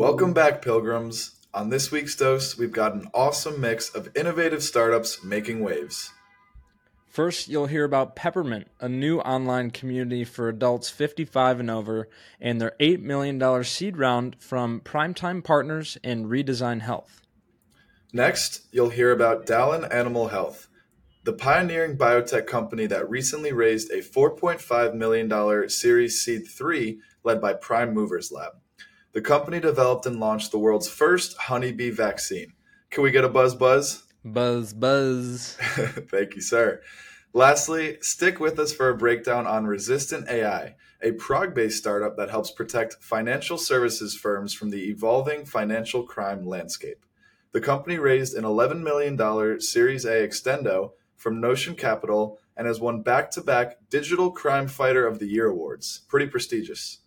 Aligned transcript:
Welcome 0.00 0.32
back, 0.32 0.62
pilgrims. 0.62 1.32
On 1.52 1.68
this 1.68 1.92
week's 1.92 2.16
dose, 2.16 2.56
we've 2.56 2.72
got 2.72 2.94
an 2.94 3.10
awesome 3.12 3.60
mix 3.60 3.90
of 3.90 4.08
innovative 4.16 4.62
startups 4.62 5.22
making 5.22 5.60
waves. 5.60 6.14
First, 7.06 7.48
you'll 7.48 7.66
hear 7.66 7.84
about 7.84 8.16
Peppermint, 8.16 8.68
a 8.80 8.88
new 8.88 9.18
online 9.20 9.70
community 9.70 10.24
for 10.24 10.48
adults 10.48 10.88
55 10.88 11.60
and 11.60 11.70
over, 11.70 12.08
and 12.40 12.58
their 12.58 12.72
$8 12.80 13.02
million 13.02 13.62
seed 13.62 13.98
round 13.98 14.36
from 14.40 14.80
Primetime 14.80 15.44
Partners 15.44 15.98
and 16.02 16.28
Redesign 16.28 16.80
Health. 16.80 17.20
Next, 18.10 18.62
you'll 18.72 18.88
hear 18.88 19.12
about 19.12 19.44
Dalan 19.44 19.86
Animal 19.92 20.28
Health, 20.28 20.68
the 21.24 21.34
pioneering 21.34 21.98
biotech 21.98 22.46
company 22.46 22.86
that 22.86 23.10
recently 23.10 23.52
raised 23.52 23.90
a 23.90 23.98
$4.5 24.00 24.94
million 24.94 25.68
Series 25.68 26.22
Seed 26.22 26.48
3 26.48 26.98
led 27.22 27.38
by 27.38 27.52
Prime 27.52 27.92
Movers 27.92 28.32
Lab. 28.32 28.59
The 29.12 29.20
company 29.20 29.58
developed 29.58 30.06
and 30.06 30.20
launched 30.20 30.52
the 30.52 30.58
world's 30.58 30.88
first 30.88 31.36
honeybee 31.36 31.90
vaccine. 31.90 32.52
Can 32.90 33.02
we 33.02 33.10
get 33.10 33.24
a 33.24 33.28
buzz 33.28 33.56
buzz? 33.56 34.04
Buzz, 34.24 34.72
buzz. 34.72 35.56
Thank 35.60 36.36
you, 36.36 36.40
sir. 36.40 36.80
Lastly, 37.32 37.98
stick 38.00 38.38
with 38.38 38.58
us 38.58 38.72
for 38.72 38.88
a 38.88 38.96
breakdown 38.96 39.46
on 39.46 39.66
Resistant 39.66 40.28
AI, 40.28 40.76
a 41.02 41.12
Prague 41.12 41.54
based 41.54 41.78
startup 41.78 42.16
that 42.16 42.30
helps 42.30 42.52
protect 42.52 43.02
financial 43.02 43.58
services 43.58 44.14
firms 44.14 44.52
from 44.52 44.70
the 44.70 44.88
evolving 44.88 45.44
financial 45.44 46.04
crime 46.04 46.46
landscape. 46.46 47.04
The 47.52 47.60
company 47.60 47.98
raised 47.98 48.36
an 48.36 48.44
$11 48.44 48.82
million 48.82 49.60
Series 49.60 50.04
A 50.04 50.26
extendo 50.26 50.92
from 51.16 51.40
Notion 51.40 51.74
Capital 51.74 52.38
and 52.56 52.68
has 52.68 52.80
won 52.80 53.02
back 53.02 53.30
to 53.32 53.40
back 53.40 53.78
Digital 53.88 54.30
Crime 54.30 54.68
Fighter 54.68 55.04
of 55.06 55.18
the 55.18 55.26
Year 55.26 55.48
awards. 55.48 56.02
Pretty 56.08 56.26
prestigious. 56.26 56.98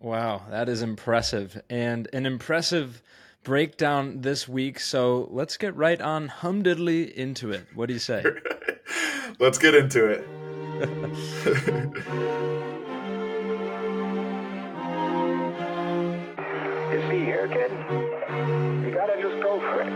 Wow, 0.00 0.42
that 0.50 0.68
is 0.68 0.82
impressive. 0.82 1.60
And 1.68 2.08
an 2.12 2.24
impressive 2.24 3.02
breakdown 3.42 4.20
this 4.20 4.46
week. 4.46 4.78
So 4.78 5.28
let's 5.30 5.56
get 5.56 5.74
right 5.74 6.00
on 6.00 6.28
humdiddly 6.28 7.12
into 7.12 7.50
it. 7.50 7.66
What 7.74 7.86
do 7.86 7.94
you 7.94 7.98
say? 7.98 8.22
let's 9.40 9.58
get 9.58 9.74
into 9.74 10.06
it. 10.06 10.24
you 16.92 17.00
see 17.08 17.24
here, 17.24 17.48
kid, 17.48 17.72
you 18.84 18.94
gotta 18.94 19.20
just 19.20 19.42
go 19.42 19.58
for 19.58 19.82
it. 19.82 19.90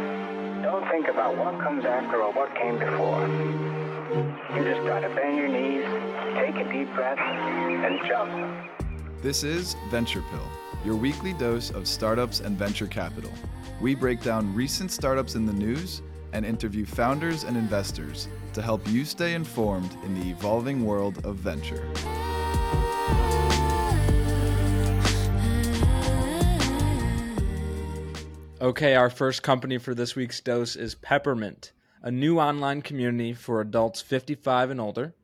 Don't 0.63 0.89
think 0.91 1.07
about 1.07 1.37
what 1.37 1.61
comes 1.61 1.85
after 1.85 2.21
or 2.21 2.33
what 2.33 2.53
came 2.57 2.79
before. 2.79 3.29
You 4.57 4.65
just 4.65 4.85
gotta 4.85 5.09
bend 5.15 5.37
your 5.39 5.48
knees, 5.48 5.85
take 6.35 6.57
a 6.57 6.73
deep 6.73 6.93
breath, 6.95 7.19
and 7.19 8.01
jump. 8.09 8.72
This 9.23 9.45
is 9.45 9.77
Venture 9.89 10.25
Pill, 10.33 10.48
your 10.84 10.97
weekly 10.97 11.33
dose 11.33 11.70
of 11.70 11.87
startups 11.87 12.41
and 12.41 12.59
venture 12.59 12.89
capital. 12.89 13.31
We 13.81 13.95
break 13.95 14.20
down 14.20 14.53
recent 14.53 14.91
startups 14.91 15.37
in 15.37 15.47
the 15.47 15.53
news 15.53 16.03
and 16.33 16.45
interview 16.45 16.84
founders 16.84 17.45
and 17.45 17.56
investors 17.56 18.27
to 18.53 18.61
help 18.61 18.84
you 18.89 19.05
stay 19.05 19.34
informed 19.34 19.97
in 20.05 20.19
the 20.19 20.29
evolving 20.29 20.84
world 20.84 21.25
of 21.25 21.37
venture. 21.37 21.89
Okay, 28.61 28.97
our 28.97 29.09
first 29.09 29.45
company 29.45 29.79
for 29.79 29.95
this 29.95 30.17
week's 30.17 30.41
dose 30.41 30.75
is 30.75 30.97
Peppermint, 30.97 31.70
a 32.03 32.11
new 32.11 32.41
online 32.41 32.83
community 32.83 33.34
for 33.34 33.61
adults 33.61 34.01
55 34.01 34.70
and 34.70 34.81
older 34.81 35.14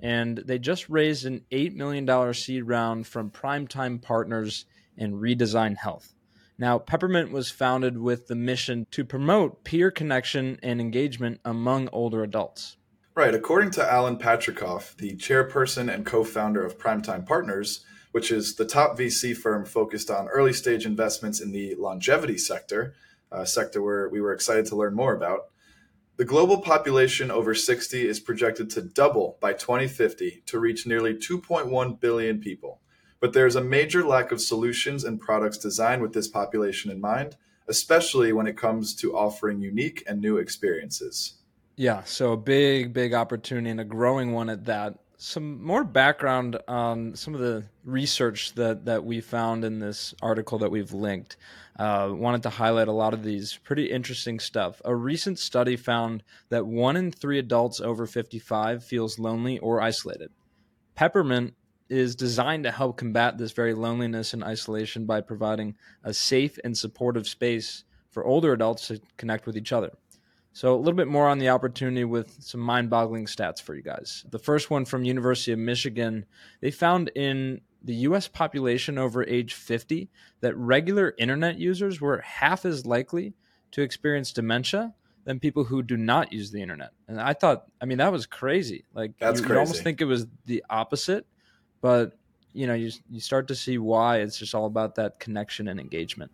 and 0.00 0.38
they 0.38 0.58
just 0.58 0.88
raised 0.88 1.26
an 1.26 1.44
$8 1.50 1.74
million 1.74 2.34
seed 2.34 2.64
round 2.64 3.06
from 3.06 3.30
Primetime 3.30 4.00
Partners 4.00 4.64
and 4.96 5.14
Redesign 5.14 5.76
Health. 5.76 6.14
Now, 6.58 6.78
Peppermint 6.78 7.30
was 7.30 7.50
founded 7.50 7.98
with 7.98 8.26
the 8.26 8.34
mission 8.34 8.86
to 8.90 9.04
promote 9.04 9.62
peer 9.62 9.90
connection 9.90 10.58
and 10.62 10.80
engagement 10.80 11.40
among 11.44 11.88
older 11.92 12.24
adults. 12.24 12.76
Right. 13.14 13.34
According 13.34 13.72
to 13.72 13.92
Alan 13.92 14.16
Patricof, 14.16 14.96
the 14.96 15.16
chairperson 15.16 15.92
and 15.92 16.06
co 16.06 16.24
founder 16.24 16.64
of 16.64 16.78
Primetime 16.78 17.26
Partners, 17.26 17.84
which 18.12 18.30
is 18.30 18.54
the 18.54 18.64
top 18.64 18.98
VC 18.98 19.36
firm 19.36 19.64
focused 19.64 20.10
on 20.10 20.28
early 20.28 20.52
stage 20.52 20.86
investments 20.86 21.40
in 21.40 21.52
the 21.52 21.74
longevity 21.76 22.38
sector, 22.38 22.94
a 23.30 23.46
sector 23.46 23.82
where 23.82 24.08
we 24.08 24.20
were 24.20 24.32
excited 24.32 24.66
to 24.66 24.76
learn 24.76 24.94
more 24.94 25.14
about, 25.14 25.48
the 26.18 26.24
global 26.24 26.60
population 26.60 27.30
over 27.30 27.54
60 27.54 28.08
is 28.08 28.18
projected 28.18 28.68
to 28.70 28.82
double 28.82 29.38
by 29.40 29.52
2050 29.52 30.42
to 30.46 30.58
reach 30.58 30.84
nearly 30.84 31.14
2.1 31.14 32.00
billion 32.00 32.40
people. 32.40 32.80
But 33.20 33.32
there's 33.32 33.54
a 33.54 33.62
major 33.62 34.04
lack 34.04 34.32
of 34.32 34.40
solutions 34.40 35.04
and 35.04 35.20
products 35.20 35.58
designed 35.58 36.02
with 36.02 36.12
this 36.12 36.26
population 36.26 36.90
in 36.90 37.00
mind, 37.00 37.36
especially 37.68 38.32
when 38.32 38.48
it 38.48 38.56
comes 38.56 38.96
to 38.96 39.16
offering 39.16 39.60
unique 39.60 40.02
and 40.08 40.20
new 40.20 40.38
experiences. 40.38 41.34
Yeah, 41.76 42.02
so 42.02 42.32
a 42.32 42.36
big, 42.36 42.92
big 42.92 43.14
opportunity 43.14 43.70
and 43.70 43.80
a 43.80 43.84
growing 43.84 44.32
one 44.32 44.50
at 44.50 44.64
that. 44.64 44.98
Some 45.20 45.60
more 45.64 45.82
background 45.82 46.60
on 46.68 47.16
some 47.16 47.34
of 47.34 47.40
the 47.40 47.64
research 47.84 48.54
that, 48.54 48.84
that 48.84 49.04
we 49.04 49.20
found 49.20 49.64
in 49.64 49.80
this 49.80 50.14
article 50.22 50.58
that 50.58 50.70
we've 50.70 50.92
linked. 50.92 51.36
Uh, 51.76 52.10
wanted 52.12 52.44
to 52.44 52.50
highlight 52.50 52.86
a 52.86 52.92
lot 52.92 53.14
of 53.14 53.24
these 53.24 53.58
pretty 53.64 53.90
interesting 53.90 54.38
stuff. 54.38 54.80
A 54.84 54.94
recent 54.94 55.40
study 55.40 55.74
found 55.74 56.22
that 56.50 56.64
one 56.64 56.96
in 56.96 57.10
three 57.10 57.40
adults 57.40 57.80
over 57.80 58.06
55 58.06 58.84
feels 58.84 59.18
lonely 59.18 59.58
or 59.58 59.82
isolated. 59.82 60.30
Peppermint 60.94 61.54
is 61.88 62.14
designed 62.14 62.62
to 62.62 62.70
help 62.70 62.96
combat 62.96 63.38
this 63.38 63.50
very 63.50 63.74
loneliness 63.74 64.34
and 64.34 64.44
isolation 64.44 65.04
by 65.04 65.20
providing 65.20 65.74
a 66.04 66.14
safe 66.14 66.60
and 66.62 66.78
supportive 66.78 67.26
space 67.26 67.82
for 68.12 68.24
older 68.24 68.52
adults 68.52 68.86
to 68.86 69.00
connect 69.16 69.46
with 69.46 69.56
each 69.56 69.72
other. 69.72 69.90
So 70.58 70.74
a 70.74 70.76
little 70.76 70.94
bit 70.94 71.06
more 71.06 71.28
on 71.28 71.38
the 71.38 71.50
opportunity 71.50 72.02
with 72.02 72.36
some 72.40 72.58
mind-boggling 72.58 73.26
stats 73.26 73.62
for 73.62 73.76
you 73.76 73.82
guys. 73.82 74.24
The 74.28 74.40
first 74.40 74.70
one 74.70 74.84
from 74.84 75.04
University 75.04 75.52
of 75.52 75.60
Michigan, 75.60 76.26
they 76.60 76.72
found 76.72 77.12
in 77.14 77.60
the 77.84 77.94
US 77.94 78.26
population 78.26 78.98
over 78.98 79.24
age 79.24 79.54
50 79.54 80.10
that 80.40 80.56
regular 80.56 81.14
internet 81.16 81.60
users 81.60 82.00
were 82.00 82.20
half 82.22 82.64
as 82.64 82.84
likely 82.84 83.34
to 83.70 83.82
experience 83.82 84.32
dementia 84.32 84.92
than 85.22 85.38
people 85.38 85.62
who 85.62 85.80
do 85.80 85.96
not 85.96 86.32
use 86.32 86.50
the 86.50 86.60
internet. 86.60 86.90
And 87.06 87.20
I 87.20 87.34
thought, 87.34 87.66
I 87.80 87.84
mean, 87.84 87.98
that 87.98 88.10
was 88.10 88.26
crazy. 88.26 88.84
Like 88.92 89.12
That's 89.20 89.38
you, 89.38 89.46
crazy. 89.46 89.54
you 89.54 89.60
almost 89.60 89.84
think 89.84 90.00
it 90.00 90.06
was 90.06 90.26
the 90.46 90.64
opposite, 90.68 91.24
but 91.80 92.18
you 92.52 92.66
know, 92.66 92.74
you 92.74 92.90
you 93.08 93.20
start 93.20 93.46
to 93.46 93.54
see 93.54 93.78
why 93.78 94.16
it's 94.22 94.36
just 94.36 94.56
all 94.56 94.66
about 94.66 94.96
that 94.96 95.20
connection 95.20 95.68
and 95.68 95.78
engagement. 95.78 96.32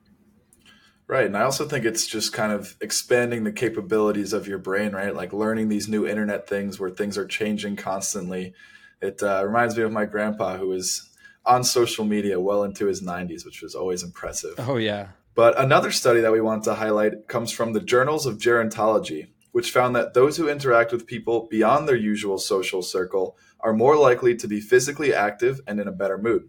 Right. 1.06 1.26
And 1.26 1.36
I 1.36 1.42
also 1.42 1.66
think 1.66 1.84
it's 1.84 2.06
just 2.06 2.32
kind 2.32 2.50
of 2.50 2.76
expanding 2.80 3.44
the 3.44 3.52
capabilities 3.52 4.32
of 4.32 4.48
your 4.48 4.58
brain, 4.58 4.92
right? 4.92 5.14
Like 5.14 5.34
learning 5.34 5.68
these 5.68 5.86
new 5.86 6.06
internet 6.06 6.48
things 6.48 6.80
where 6.80 6.90
things 6.90 7.18
are 7.18 7.26
changing 7.26 7.76
constantly. 7.76 8.54
It 9.02 9.22
uh, 9.22 9.44
reminds 9.46 9.76
me 9.76 9.82
of 9.82 9.92
my 9.92 10.06
grandpa 10.06 10.56
who 10.56 10.68
was 10.68 11.10
on 11.44 11.62
social 11.62 12.06
media 12.06 12.40
well 12.40 12.62
into 12.62 12.86
his 12.86 13.02
90s, 13.02 13.44
which 13.44 13.60
was 13.60 13.74
always 13.74 14.02
impressive. 14.02 14.54
Oh, 14.58 14.76
yeah. 14.76 15.08
But 15.34 15.60
another 15.60 15.90
study 15.90 16.20
that 16.20 16.32
we 16.32 16.40
wanted 16.40 16.64
to 16.64 16.74
highlight 16.74 17.28
comes 17.28 17.50
from 17.50 17.74
the 17.74 17.80
Journals 17.80 18.24
of 18.24 18.38
Gerontology, 18.38 19.28
which 19.52 19.72
found 19.72 19.94
that 19.96 20.14
those 20.14 20.36
who 20.38 20.48
interact 20.48 20.90
with 20.90 21.06
people 21.06 21.48
beyond 21.50 21.86
their 21.86 21.96
usual 21.96 22.38
social 22.38 22.80
circle 22.80 23.36
are 23.60 23.74
more 23.74 23.96
likely 23.96 24.36
to 24.36 24.48
be 24.48 24.60
physically 24.60 25.12
active 25.12 25.60
and 25.66 25.80
in 25.80 25.88
a 25.88 25.92
better 25.92 26.16
mood. 26.16 26.48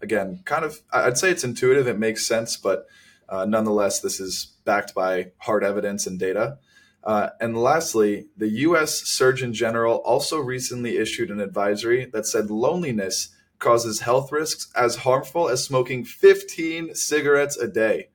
Again, 0.00 0.40
kind 0.44 0.64
of, 0.64 0.80
I'd 0.92 1.18
say 1.18 1.30
it's 1.30 1.44
intuitive, 1.44 1.88
it 1.88 1.98
makes 1.98 2.26
sense, 2.26 2.56
but 2.56 2.86
uh, 3.28 3.44
nonetheless, 3.44 4.00
this 4.00 4.20
is 4.20 4.54
backed 4.64 4.94
by 4.94 5.32
hard 5.38 5.64
evidence 5.64 6.06
and 6.06 6.18
data. 6.18 6.58
Uh, 7.02 7.30
and 7.40 7.56
lastly, 7.56 8.26
the 8.36 8.48
US 8.48 9.02
Surgeon 9.02 9.52
General 9.52 9.96
also 9.98 10.38
recently 10.38 10.96
issued 10.96 11.30
an 11.30 11.40
advisory 11.40 12.06
that 12.06 12.26
said 12.26 12.50
loneliness 12.50 13.28
causes 13.58 14.00
health 14.00 14.32
risks 14.32 14.70
as 14.74 14.96
harmful 14.96 15.48
as 15.48 15.62
smoking 15.62 16.04
15 16.04 16.94
cigarettes 16.94 17.56
a 17.56 17.68
day, 17.68 18.08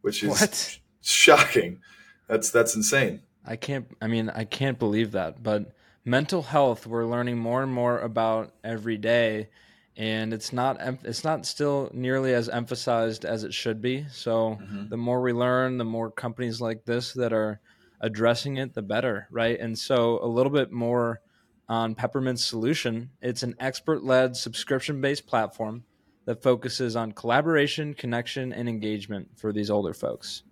which 0.00 0.22
is 0.22 0.28
what? 0.30 0.78
shocking. 1.00 1.80
That's 2.28 2.50
that's 2.50 2.74
insane. 2.74 3.20
I 3.44 3.56
can't 3.56 3.86
I 4.02 4.08
mean, 4.08 4.30
I 4.30 4.44
can't 4.44 4.78
believe 4.78 5.12
that, 5.12 5.42
but 5.42 5.72
mental 6.04 6.42
health 6.42 6.86
we're 6.86 7.06
learning 7.06 7.38
more 7.38 7.62
and 7.62 7.72
more 7.72 7.98
about 8.00 8.52
every 8.64 8.96
day 8.96 9.48
and 9.96 10.34
it's 10.34 10.52
not 10.52 10.78
it's 11.04 11.24
not 11.24 11.46
still 11.46 11.90
nearly 11.92 12.34
as 12.34 12.48
emphasized 12.48 13.24
as 13.24 13.44
it 13.44 13.54
should 13.54 13.80
be. 13.80 14.06
So 14.10 14.58
mm-hmm. 14.60 14.88
the 14.88 14.96
more 14.96 15.20
we 15.20 15.32
learn, 15.32 15.78
the 15.78 15.84
more 15.84 16.10
companies 16.10 16.60
like 16.60 16.84
this 16.84 17.12
that 17.12 17.32
are 17.32 17.60
addressing 18.00 18.56
it, 18.56 18.74
the 18.74 18.82
better, 18.82 19.28
right? 19.30 19.58
And 19.58 19.78
so 19.78 20.18
a 20.22 20.26
little 20.26 20.52
bit 20.52 20.72
more 20.72 21.20
on 21.68 21.94
Peppermint's 21.94 22.44
solution. 22.44 23.10
It's 23.22 23.42
an 23.42 23.54
expert 23.60 24.02
led 24.02 24.36
subscription 24.36 25.00
based 25.00 25.26
platform 25.26 25.84
that 26.26 26.42
focuses 26.42 26.96
on 26.96 27.12
collaboration, 27.12 27.94
connection, 27.94 28.52
and 28.52 28.68
engagement 28.68 29.28
for 29.36 29.52
these 29.52 29.70
older 29.70 29.94
folks. 29.94 30.42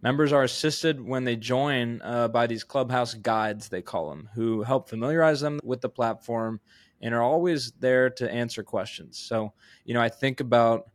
Members 0.00 0.32
are 0.32 0.44
assisted 0.44 1.00
when 1.00 1.24
they 1.24 1.34
join 1.34 2.00
uh, 2.02 2.28
by 2.28 2.46
these 2.46 2.62
clubhouse 2.62 3.14
guides, 3.14 3.68
they 3.68 3.82
call 3.82 4.10
them, 4.10 4.28
who 4.34 4.62
help 4.62 4.88
familiarize 4.88 5.40
them 5.40 5.58
with 5.64 5.80
the 5.80 5.88
platform 5.88 6.60
and 7.00 7.14
are 7.14 7.22
always 7.22 7.72
there 7.78 8.10
to 8.10 8.30
answer 8.30 8.62
questions. 8.62 9.18
So, 9.18 9.52
you 9.84 9.94
know, 9.94 10.00
I 10.00 10.08
think 10.08 10.40
about 10.40 10.88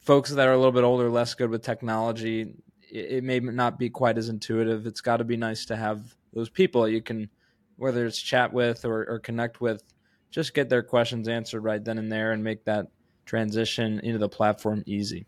folks 0.00 0.30
that 0.30 0.48
are 0.48 0.52
a 0.52 0.56
little 0.56 0.72
bit 0.72 0.84
older, 0.84 1.10
less 1.10 1.34
good 1.34 1.50
with 1.50 1.62
technology, 1.62 2.54
it, 2.90 3.12
it 3.12 3.24
may 3.24 3.40
not 3.40 3.78
be 3.78 3.90
quite 3.90 4.18
as 4.18 4.28
intuitive. 4.28 4.86
It's 4.86 5.00
got 5.00 5.18
to 5.18 5.24
be 5.24 5.36
nice 5.36 5.64
to 5.66 5.76
have 5.76 6.00
those 6.32 6.48
people 6.48 6.88
you 6.88 7.02
can, 7.02 7.28
whether 7.76 8.06
it's 8.06 8.20
chat 8.20 8.52
with 8.52 8.84
or, 8.84 9.08
or 9.08 9.18
connect 9.18 9.60
with, 9.60 9.82
just 10.30 10.54
get 10.54 10.68
their 10.68 10.82
questions 10.82 11.28
answered 11.28 11.60
right 11.60 11.84
then 11.84 11.98
and 11.98 12.10
there 12.10 12.32
and 12.32 12.42
make 12.42 12.64
that 12.64 12.86
transition 13.26 14.00
into 14.00 14.18
the 14.18 14.28
platform 14.28 14.82
easy. 14.86 15.26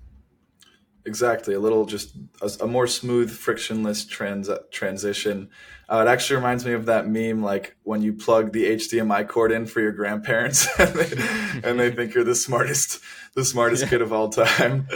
Exactly, 1.06 1.54
a 1.54 1.60
little 1.60 1.84
just 1.84 2.14
a, 2.40 2.50
a 2.62 2.66
more 2.66 2.86
smooth, 2.86 3.30
frictionless 3.30 4.06
trans 4.06 4.48
transition. 4.70 5.50
Uh, 5.86 6.04
it 6.06 6.10
actually 6.10 6.36
reminds 6.36 6.64
me 6.64 6.72
of 6.72 6.86
that 6.86 7.06
meme, 7.06 7.42
like 7.42 7.76
when 7.82 8.00
you 8.00 8.14
plug 8.14 8.52
the 8.52 8.64
HDMI 8.64 9.28
cord 9.28 9.52
in 9.52 9.66
for 9.66 9.80
your 9.80 9.92
grandparents, 9.92 10.66
and, 10.78 10.94
they, 10.94 11.68
and 11.68 11.78
they 11.78 11.90
think 11.90 12.14
you're 12.14 12.24
the 12.24 12.34
smartest, 12.34 13.00
the 13.34 13.44
smartest 13.44 13.82
yeah. 13.82 13.88
kid 13.90 14.02
of 14.02 14.12
all 14.12 14.30
time. 14.30 14.88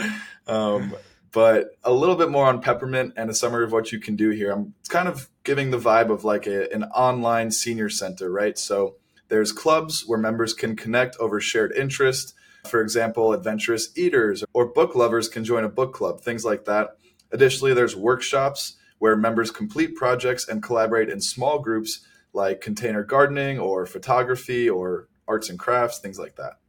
Um, 0.47 0.95
but 1.31 1.77
a 1.83 1.93
little 1.93 2.15
bit 2.15 2.31
more 2.31 2.47
on 2.47 2.59
peppermint 2.59 3.13
and 3.15 3.29
a 3.29 3.33
summary 3.35 3.63
of 3.63 3.71
what 3.71 3.91
you 3.91 3.99
can 3.99 4.15
do 4.15 4.31
here. 4.31 4.51
I'm 4.51 4.73
kind 4.87 5.07
of 5.07 5.29
giving 5.43 5.69
the 5.69 5.77
vibe 5.77 6.09
of 6.09 6.23
like 6.23 6.47
a, 6.47 6.73
an 6.73 6.85
online 6.85 7.51
senior 7.51 7.89
center, 7.89 8.31
right? 8.31 8.57
So 8.57 8.95
there's 9.27 9.51
clubs 9.51 10.05
where 10.07 10.17
members 10.17 10.53
can 10.55 10.75
connect 10.75 11.15
over 11.17 11.39
shared 11.39 11.71
interest 11.73 12.33
for 12.67 12.81
example, 12.81 13.33
adventurous 13.33 13.95
eaters 13.97 14.43
or 14.53 14.65
book 14.65 14.95
lovers 14.95 15.29
can 15.29 15.43
join 15.43 15.63
a 15.63 15.69
book 15.69 15.93
club, 15.93 16.21
things 16.21 16.45
like 16.45 16.65
that. 16.65 16.97
Additionally, 17.31 17.73
there's 17.73 17.95
workshops 17.95 18.77
where 18.99 19.15
members 19.15 19.51
complete 19.51 19.95
projects 19.95 20.47
and 20.47 20.61
collaborate 20.61 21.09
in 21.09 21.21
small 21.21 21.59
groups 21.59 22.05
like 22.33 22.61
container 22.61 23.03
gardening 23.03 23.59
or 23.59 23.85
photography 23.85 24.69
or 24.69 25.07
arts 25.27 25.49
and 25.49 25.57
crafts, 25.57 25.99
things 25.99 26.19
like 26.19 26.35
that. 26.35 26.59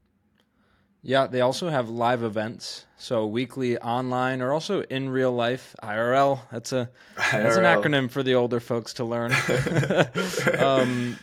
Yeah, 1.02 1.26
they 1.26 1.40
also 1.40 1.70
have 1.70 1.88
live 1.88 2.22
events, 2.22 2.84
so 2.98 3.26
weekly 3.26 3.78
online 3.78 4.42
or 4.42 4.52
also 4.52 4.82
in 4.82 5.08
real 5.08 5.32
life 5.32 5.74
IRL. 5.82 6.40
That's 6.52 6.72
a 6.72 6.90
IRL. 7.16 7.30
that's 7.32 7.56
an 7.56 7.64
acronym 7.64 8.10
for 8.10 8.22
the 8.22 8.34
older 8.34 8.60
folks 8.60 8.94
to 8.94 9.04
learn. 9.04 9.32
um, 10.58 11.18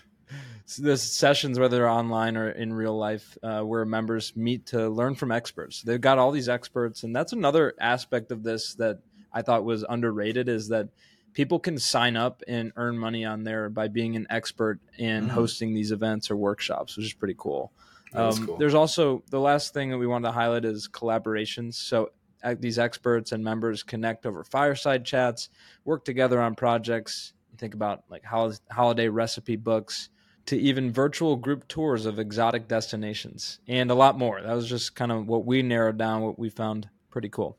there's 0.76 1.02
sessions 1.02 1.58
whether 1.58 1.78
they're 1.78 1.90
online 1.90 2.36
or 2.36 2.50
in 2.50 2.74
real 2.74 2.98
life 2.98 3.38
uh, 3.42 3.62
where 3.62 3.86
members 3.86 4.36
meet 4.36 4.66
to 4.66 4.90
learn 4.90 5.16
from 5.16 5.32
experts 5.32 5.82
they've 5.82 6.02
got 6.02 6.18
all 6.18 6.32
these 6.32 6.50
experts 6.50 7.04
and 7.04 7.16
that's 7.16 7.34
another 7.34 7.74
aspect 7.80 8.32
of 8.32 8.44
this 8.44 8.76
that 8.76 9.00
i 9.34 9.42
thought 9.42 9.64
was 9.64 9.86
underrated 9.88 10.50
is 10.50 10.68
that 10.68 10.90
people 11.34 11.60
can 11.60 11.78
sign 11.78 12.18
up 12.18 12.44
and 12.48 12.74
earn 12.76 12.98
money 12.98 13.24
on 13.24 13.44
there 13.44 13.70
by 13.70 13.88
being 13.88 14.16
an 14.16 14.28
expert 14.30 14.80
in 14.98 15.24
mm-hmm. 15.24 15.30
hosting 15.30 15.74
these 15.74 15.92
events 15.92 16.30
or 16.30 16.36
workshops 16.36 16.98
which 16.98 17.06
is 17.06 17.14
pretty 17.14 17.36
cool, 17.38 17.72
um, 18.14 18.46
cool. 18.46 18.58
there's 18.58 18.76
also 18.76 19.24
the 19.30 19.40
last 19.40 19.74
thing 19.74 19.90
that 19.90 19.98
we 19.98 20.08
wanted 20.08 20.28
to 20.28 20.34
highlight 20.34 20.66
is 20.66 20.88
collaborations 20.88 21.76
so 21.76 22.12
uh, 22.44 22.56
these 22.60 22.78
experts 22.78 23.32
and 23.32 23.44
members 23.44 23.84
connect 23.84 24.26
over 24.26 24.44
fireside 24.44 25.06
chats 25.06 25.50
work 25.86 26.04
together 26.04 26.42
on 26.42 26.56
projects 26.56 27.34
think 27.58 27.74
about 27.74 28.04
like 28.10 28.24
holiday 28.70 29.08
recipe 29.08 29.56
books 29.56 30.10
to 30.48 30.58
even 30.58 30.92
virtual 30.92 31.36
group 31.36 31.68
tours 31.68 32.06
of 32.06 32.20
exotic 32.20 32.68
destinations 32.68 33.60
and 33.68 33.92
a 33.92 33.96
lot 33.96 34.18
more. 34.18 34.42
That 34.42 34.54
was 34.54 34.68
just 34.68 34.96
kind 34.96 35.12
of 35.12 35.28
what 35.28 35.46
we 35.46 35.62
narrowed 35.62 35.98
down, 35.98 36.24
what 36.24 36.40
we 36.40 36.50
found 36.50 36.90
pretty 37.10 37.30
cool. 37.30 37.58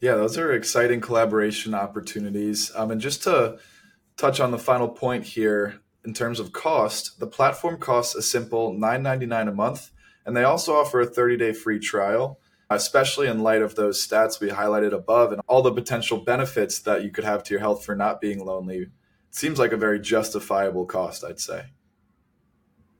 Yeah, 0.00 0.14
those 0.14 0.36
are 0.36 0.52
exciting 0.52 1.00
collaboration 1.00 1.74
opportunities. 1.74 2.70
Um, 2.74 2.90
and 2.90 3.00
just 3.00 3.22
to 3.24 3.58
touch 4.18 4.40
on 4.40 4.50
the 4.50 4.58
final 4.58 4.88
point 4.88 5.24
here, 5.24 5.80
in 6.04 6.12
terms 6.12 6.38
of 6.38 6.52
cost, 6.52 7.18
the 7.18 7.26
platform 7.26 7.78
costs 7.78 8.14
a 8.14 8.22
simple 8.22 8.72
$9.99 8.72 9.48
a 9.48 9.52
month, 9.52 9.90
and 10.24 10.36
they 10.36 10.44
also 10.44 10.76
offer 10.76 11.00
a 11.00 11.06
30 11.06 11.38
day 11.38 11.52
free 11.52 11.80
trial, 11.80 12.38
especially 12.68 13.26
in 13.26 13.42
light 13.42 13.62
of 13.62 13.74
those 13.74 14.06
stats 14.06 14.38
we 14.38 14.50
highlighted 14.50 14.92
above 14.92 15.32
and 15.32 15.40
all 15.48 15.62
the 15.62 15.72
potential 15.72 16.18
benefits 16.18 16.78
that 16.80 17.02
you 17.02 17.10
could 17.10 17.24
have 17.24 17.42
to 17.44 17.54
your 17.54 17.60
health 17.60 17.84
for 17.84 17.96
not 17.96 18.20
being 18.20 18.44
lonely. 18.44 18.76
It 18.80 18.90
seems 19.30 19.58
like 19.58 19.72
a 19.72 19.76
very 19.78 19.98
justifiable 19.98 20.84
cost, 20.84 21.24
I'd 21.24 21.40
say. 21.40 21.66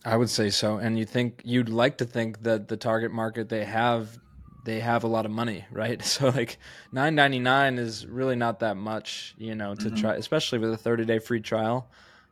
I 0.07 0.17
would 0.17 0.31
say 0.31 0.51
so. 0.51 0.77
And 0.77 0.97
you 0.97 1.05
think 1.05 1.43
you'd 1.45 1.69
like 1.69 1.99
to 1.99 2.05
think 2.05 2.45
that 2.45 2.69
the 2.69 2.77
target 2.77 3.11
market 3.11 3.49
they 3.49 3.65
have 3.65 4.19
they 4.65 4.79
have 4.81 5.03
a 5.05 5.09
lot 5.09 5.27
of 5.27 5.33
money, 5.33 5.65
right? 5.73 6.03
So 6.03 6.29
like 6.29 6.59
9.99 6.95 7.79
is 7.79 8.07
really 8.07 8.37
not 8.37 8.61
that 8.61 8.77
much, 8.77 9.35
you 9.37 9.57
know, 9.57 9.75
to 9.75 9.87
mm-hmm. 9.87 9.97
try 9.97 10.15
especially 10.15 10.59
with 10.61 10.73
a 10.73 10.77
30-day 10.77 11.19
free 11.19 11.41
trial. 11.41 11.89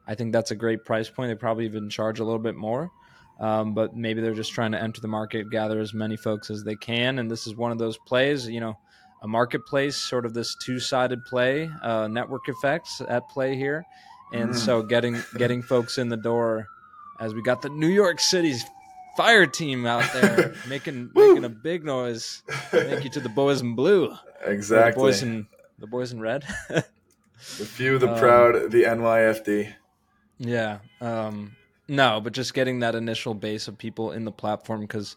I 0.07 0.15
think 0.15 0.33
that's 0.33 0.53
a 0.53 0.55
great 0.55 0.85
price 0.85 1.11
point. 1.11 1.31
They 1.31 1.35
probably 1.35 1.65
even 1.65 1.91
charge 1.91 2.21
a 2.21 2.25
little 2.25 2.39
bit 2.39 2.55
more. 2.55 2.93
Um, 3.41 3.75
but 3.75 3.97
maybe 3.97 4.21
they're 4.21 4.35
just 4.35 4.53
trying 4.53 4.71
to 4.73 4.81
enter 4.81 5.01
the 5.01 5.09
market, 5.09 5.51
gather 5.51 5.81
as 5.81 5.93
many 5.93 6.17
folks 6.17 6.51
as 6.51 6.63
they 6.63 6.77
can. 6.77 7.19
And 7.19 7.29
this 7.29 7.49
is 7.49 7.57
one 7.57 7.73
of 7.73 7.79
those 7.79 7.99
plays, 7.99 8.47
you 8.47 8.61
know, 8.61 8.79
a 9.23 9.27
marketplace, 9.27 9.97
sort 9.97 10.25
of 10.25 10.35
this 10.35 10.55
two-sided 10.65 11.25
play, 11.25 11.69
uh, 11.83 12.07
network 12.07 12.49
effects 12.49 13.03
at 13.09 13.29
play 13.31 13.57
here. 13.57 13.85
And 14.33 14.51
mm. 14.51 14.55
so 14.55 14.83
getting 14.83 15.21
getting 15.37 15.63
folks 15.63 15.99
in 15.99 16.09
the 16.09 16.17
door 16.17 16.69
as 17.25 17.33
we 17.33 17.41
got 17.41 17.63
the 17.63 17.71
New 17.71 17.89
York 17.89 18.21
City's 18.21 18.67
fire 19.17 19.47
team 19.47 19.87
out 19.87 20.13
there 20.13 20.55
making 20.69 21.11
making 21.15 21.45
a 21.45 21.49
big 21.49 21.83
noise. 21.83 22.43
Thank 22.71 23.03
you 23.03 23.11
to 23.11 23.21
the 23.21 23.31
boys 23.31 23.63
in 23.63 23.75
blue. 23.75 24.15
Exactly. 24.45 25.01
The 25.01 25.07
boys 25.07 25.23
in 25.23 25.47
the 25.79 25.87
boys 25.87 26.13
in 26.13 26.21
red. 26.21 26.45
the 26.69 26.85
few, 27.65 27.99
the 27.99 28.13
um, 28.13 28.19
proud, 28.19 28.71
the 28.71 28.83
NYFD. 28.83 29.73
Yeah. 30.39 30.79
Um, 31.01 31.57
no, 31.89 32.21
but 32.21 32.35
just 32.35 32.53
getting 32.53 32.81
that 32.81 32.95
initial 32.95 33.33
base 33.33 33.69
of 33.69 33.79
people 33.79 34.13
in 34.13 34.27
the 34.27 34.33
platform 34.33 34.83
because 34.83 35.17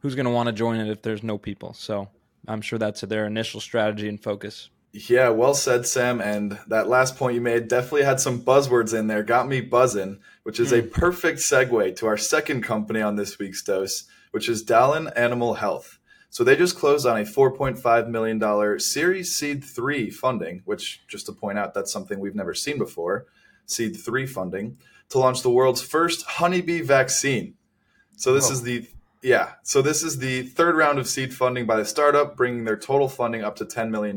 who's 0.00 0.14
going 0.14 0.26
to 0.26 0.32
want 0.32 0.46
to 0.46 0.52
join 0.52 0.78
it 0.78 0.88
if 0.88 1.02
there's 1.02 1.24
no 1.24 1.38
people? 1.38 1.72
So 1.72 2.08
I'm 2.46 2.60
sure 2.60 2.78
that's 2.78 3.00
their 3.00 3.26
initial 3.26 3.60
strategy 3.60 4.08
and 4.08 4.22
focus. 4.22 4.70
Yeah, 4.92 5.28
well 5.28 5.54
said, 5.54 5.86
Sam. 5.86 6.20
And 6.20 6.58
that 6.66 6.88
last 6.88 7.16
point 7.16 7.34
you 7.34 7.40
made 7.40 7.68
definitely 7.68 8.04
had 8.04 8.20
some 8.20 8.40
buzzwords 8.40 8.98
in 8.98 9.06
there, 9.06 9.22
got 9.22 9.48
me 9.48 9.60
buzzing, 9.60 10.20
which 10.42 10.58
is 10.58 10.72
mm. 10.72 10.78
a 10.78 10.82
hmm. 10.82 10.88
perfect 10.88 11.40
segue 11.40 11.96
to 11.96 12.06
our 12.06 12.16
second 12.16 12.62
company 12.62 13.00
on 13.00 13.16
this 13.16 13.38
week's 13.38 13.62
dose, 13.62 14.04
which 14.30 14.48
is 14.48 14.64
Dalan 14.64 15.12
Animal 15.16 15.54
Health. 15.54 15.98
So 16.30 16.44
they 16.44 16.56
just 16.56 16.76
closed 16.76 17.06
on 17.06 17.18
a 17.18 17.24
$4.5 17.24 18.08
million 18.08 18.78
Series 18.80 19.34
Seed 19.34 19.64
3 19.64 20.10
funding, 20.10 20.62
which, 20.64 21.06
just 21.06 21.26
to 21.26 21.32
point 21.32 21.58
out, 21.58 21.74
that's 21.74 21.92
something 21.92 22.18
we've 22.18 22.34
never 22.34 22.54
seen 22.54 22.78
before 22.78 23.26
Seed 23.66 23.96
3 23.96 24.26
funding, 24.26 24.78
to 25.08 25.18
launch 25.18 25.42
the 25.42 25.50
world's 25.50 25.80
first 25.80 26.24
honeybee 26.26 26.82
vaccine. 26.82 27.54
So 28.16 28.34
this 28.34 28.50
oh. 28.50 28.52
is 28.52 28.62
the 28.62 28.86
yeah. 29.22 29.52
So 29.62 29.82
this 29.82 30.02
is 30.02 30.18
the 30.18 30.42
third 30.42 30.76
round 30.76 30.98
of 30.98 31.08
seed 31.08 31.34
funding 31.34 31.66
by 31.66 31.76
the 31.76 31.84
startup, 31.84 32.36
bringing 32.36 32.64
their 32.64 32.76
total 32.76 33.08
funding 33.08 33.42
up 33.42 33.56
to 33.56 33.64
$10 33.64 33.90
million. 33.90 34.16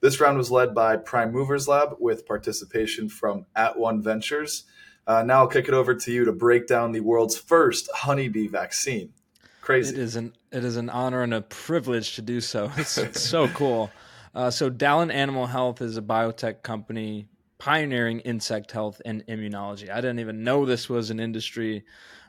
This 0.00 0.20
round 0.20 0.38
was 0.38 0.50
led 0.50 0.74
by 0.74 0.96
Prime 0.96 1.32
Movers 1.32 1.66
Lab 1.66 1.96
with 1.98 2.26
participation 2.26 3.08
from 3.08 3.46
At 3.54 3.78
One 3.78 4.02
Ventures. 4.02 4.64
Uh, 5.06 5.22
now 5.22 5.40
I'll 5.40 5.48
kick 5.48 5.68
it 5.68 5.74
over 5.74 5.94
to 5.94 6.12
you 6.12 6.24
to 6.24 6.32
break 6.32 6.66
down 6.66 6.92
the 6.92 7.00
world's 7.00 7.36
first 7.36 7.88
honeybee 7.94 8.48
vaccine. 8.48 9.12
Crazy. 9.60 9.94
It 9.94 10.00
is 10.00 10.16
an 10.16 10.32
it 10.52 10.64
is 10.64 10.76
an 10.76 10.90
honor 10.90 11.22
and 11.22 11.34
a 11.34 11.40
privilege 11.40 12.14
to 12.16 12.22
do 12.22 12.40
so. 12.40 12.70
It's, 12.76 12.98
it's 12.98 13.22
so 13.22 13.48
cool. 13.48 13.90
Uh, 14.34 14.50
so 14.50 14.70
Dalan 14.70 15.10
Animal 15.10 15.46
Health 15.46 15.80
is 15.80 15.96
a 15.96 16.02
biotech 16.02 16.62
company 16.62 17.26
pioneering 17.58 18.20
insect 18.20 18.72
health 18.72 19.00
and 19.04 19.24
immunology. 19.26 19.90
I 19.90 19.96
didn't 19.96 20.20
even 20.20 20.44
know 20.44 20.64
this 20.64 20.88
was 20.88 21.10
an 21.10 21.20
industry 21.20 21.84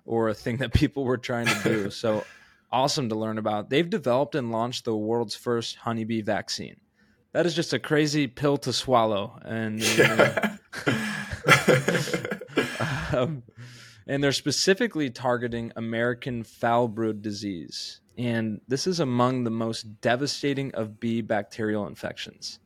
or 0.05 0.29
a 0.29 0.33
thing 0.33 0.57
that 0.57 0.73
people 0.73 1.03
were 1.03 1.17
trying 1.17 1.47
to 1.47 1.63
do. 1.63 1.89
so 1.91 2.23
awesome 2.71 3.09
to 3.09 3.15
learn 3.15 3.37
about. 3.37 3.69
They've 3.69 3.89
developed 3.89 4.35
and 4.35 4.51
launched 4.51 4.85
the 4.85 4.95
world's 4.95 5.35
first 5.35 5.75
honeybee 5.75 6.21
vaccine. 6.21 6.77
That 7.33 7.45
is 7.45 7.53
just 7.53 7.73
a 7.73 7.79
crazy 7.79 8.27
pill 8.27 8.57
to 8.59 8.73
swallow, 8.73 9.39
and 9.43 9.81
yeah. 9.97 10.57
um, 13.13 13.43
and 14.07 14.23
they're 14.23 14.31
specifically 14.31 15.09
targeting 15.09 15.73
American 15.75 16.43
foul 16.43 16.87
brood 16.87 17.21
disease, 17.21 17.99
and 18.17 18.61
this 18.67 18.87
is 18.87 18.99
among 18.99 19.43
the 19.43 19.51
most 19.51 20.01
devastating 20.01 20.73
of 20.73 20.99
bee 20.99 21.21
bacterial 21.21 21.85
infections. 21.85 22.59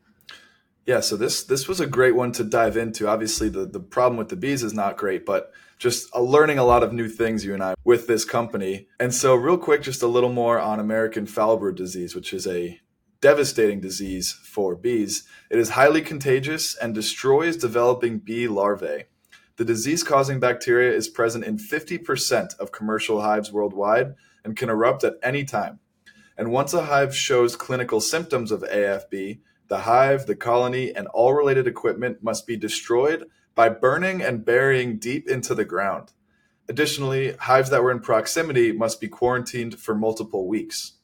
Yeah, 0.86 1.00
so 1.00 1.16
this 1.16 1.44
this 1.44 1.68
was 1.68 1.80
a 1.80 1.86
great 1.86 2.16
one 2.16 2.32
to 2.34 2.44
dive 2.44 2.76
into. 2.76 3.08
Obviously, 3.08 3.50
the 3.50 3.66
the 3.66 3.80
problem 3.80 4.18
with 4.18 4.30
the 4.30 4.36
bees 4.36 4.64
is 4.64 4.74
not 4.74 4.98
great, 4.98 5.26
but 5.26 5.52
just 5.78 6.14
uh, 6.16 6.22
learning 6.22 6.58
a 6.58 6.64
lot 6.64 6.84
of 6.84 6.94
new 6.94 7.08
things, 7.08 7.46
you 7.46 7.54
and 7.54 7.64
I, 7.64 7.76
with 7.84 8.08
this 8.08 8.26
company. 8.26 8.88
And 9.00 9.14
so, 9.14 9.36
real 9.36 9.58
quick, 9.58 9.82
just 9.84 10.02
a 10.02 10.08
little 10.08 10.32
more 10.32 10.60
on 10.60 10.80
American 10.80 11.26
foulbrood 11.26 11.76
disease, 11.76 12.16
which 12.16 12.34
is 12.34 12.48
a 12.48 12.80
devastating 13.22 13.80
disease 13.80 14.32
for 14.32 14.76
bees. 14.76 15.28
It 15.50 15.60
is 15.60 15.72
highly 15.72 16.02
contagious 16.02 16.76
and 16.76 16.96
destroys 16.96 17.56
developing 17.58 18.18
bee 18.18 18.48
larvae. 18.48 19.06
The 19.58 19.66
disease 19.66 20.04
causing 20.04 20.40
bacteria 20.40 20.92
is 20.92 21.08
present 21.08 21.46
in 21.46 21.58
50% 21.58 22.58
of 22.58 22.72
commercial 22.72 23.22
hives 23.22 23.52
worldwide 23.52 24.16
and 24.44 24.58
can 24.58 24.70
erupt 24.70 25.04
at 25.04 25.18
any 25.22 25.44
time. 25.44 25.80
And 26.36 26.52
once 26.52 26.74
a 26.74 26.86
hive 26.86 27.16
shows 27.16 27.56
clinical 27.56 28.02
symptoms 28.02 28.52
of 28.52 28.62
AFB, 28.62 29.40
the 29.72 29.80
hive, 29.80 30.26
the 30.26 30.36
colony, 30.36 30.94
and 30.94 31.08
all 31.14 31.34
related 31.34 31.66
equipment 31.66 32.22
must 32.22 32.46
be 32.46 32.58
destroyed 32.58 33.24
by 33.56 33.70
burning 33.70 34.22
and 34.22 34.44
burying 34.44 34.98
deep 34.98 35.30
into 35.30 35.56
the 35.56 35.64
ground. 35.64 36.12
Additionally, 36.68 37.38
hives 37.40 37.70
that 37.70 37.82
were 37.82 37.90
in 37.90 38.02
proximity 38.02 38.74
must 38.74 39.00
be 39.00 39.08
quarantined 39.08 39.80
for 39.80 39.96
multiple 39.96 40.46
weeks. 40.46 40.98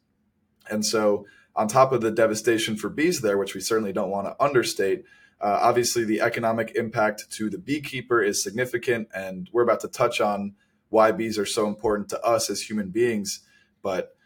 And 0.69 0.86
so, 0.86 1.25
on 1.55 1.69
top 1.69 1.93
of 1.93 2.01
the 2.01 2.12
devastation 2.12 2.75
for 2.75 2.89
bees 2.89 3.21
there, 3.21 3.38
which 3.38 3.55
we 3.55 3.62
certainly 3.62 3.93
don't 3.93 4.09
want 4.09 4.27
to 4.27 4.43
understate, 4.43 5.05
uh, 5.39 5.59
obviously 5.62 6.03
the 6.03 6.19
economic 6.19 6.75
impact 6.75 7.31
to 7.31 7.50
the 7.50 7.57
beekeeper 7.57 8.21
is 8.21 8.43
significant. 8.43 9.07
And 9.15 9.50
we're 9.53 9.63
about 9.63 9.79
to 9.79 9.88
touch 9.88 10.19
on 10.19 10.55
why 10.89 11.13
bees 11.13 11.39
are 11.39 11.45
so 11.45 11.67
important 11.67 12.09
to 12.09 12.21
us 12.21 12.50
as 12.50 12.63
human 12.63 12.89
beings. 12.89 13.47
But 13.81 14.16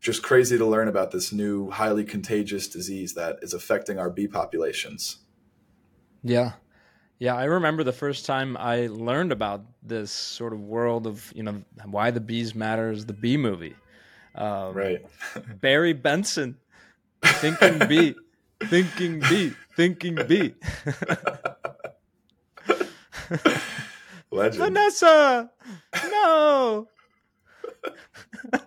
just 0.00 0.22
crazy 0.22 0.56
to 0.56 0.64
learn 0.66 0.88
about 0.88 1.10
this 1.10 1.32
new 1.32 1.70
highly 1.70 2.04
contagious 2.04 2.68
disease 2.68 3.14
that 3.14 3.38
is 3.42 3.52
affecting 3.52 3.98
our 3.98 4.08
bee 4.10 4.26
populations. 4.26 5.18
Yeah. 6.22 6.52
Yeah, 7.18 7.36
I 7.36 7.44
remember 7.44 7.84
the 7.84 7.92
first 7.92 8.24
time 8.24 8.56
I 8.56 8.86
learned 8.86 9.30
about 9.30 9.66
this 9.82 10.10
sort 10.10 10.54
of 10.54 10.60
world 10.60 11.06
of, 11.06 11.30
you 11.36 11.42
know, 11.42 11.62
why 11.84 12.10
the 12.10 12.20
bees 12.20 12.54
matter 12.54 12.90
is 12.90 13.04
the 13.04 13.12
bee 13.12 13.36
movie. 13.36 13.74
Um, 14.34 14.72
right. 14.72 15.04
Barry 15.60 15.92
Benson, 15.92 16.56
thinking 17.22 17.86
bee, 17.86 18.14
thinking 18.64 19.20
bee, 19.20 19.52
thinking 19.76 20.14
bee. 20.26 20.54
Legend. 24.30 24.64
Vanessa, 24.64 25.50
no. 26.10 26.88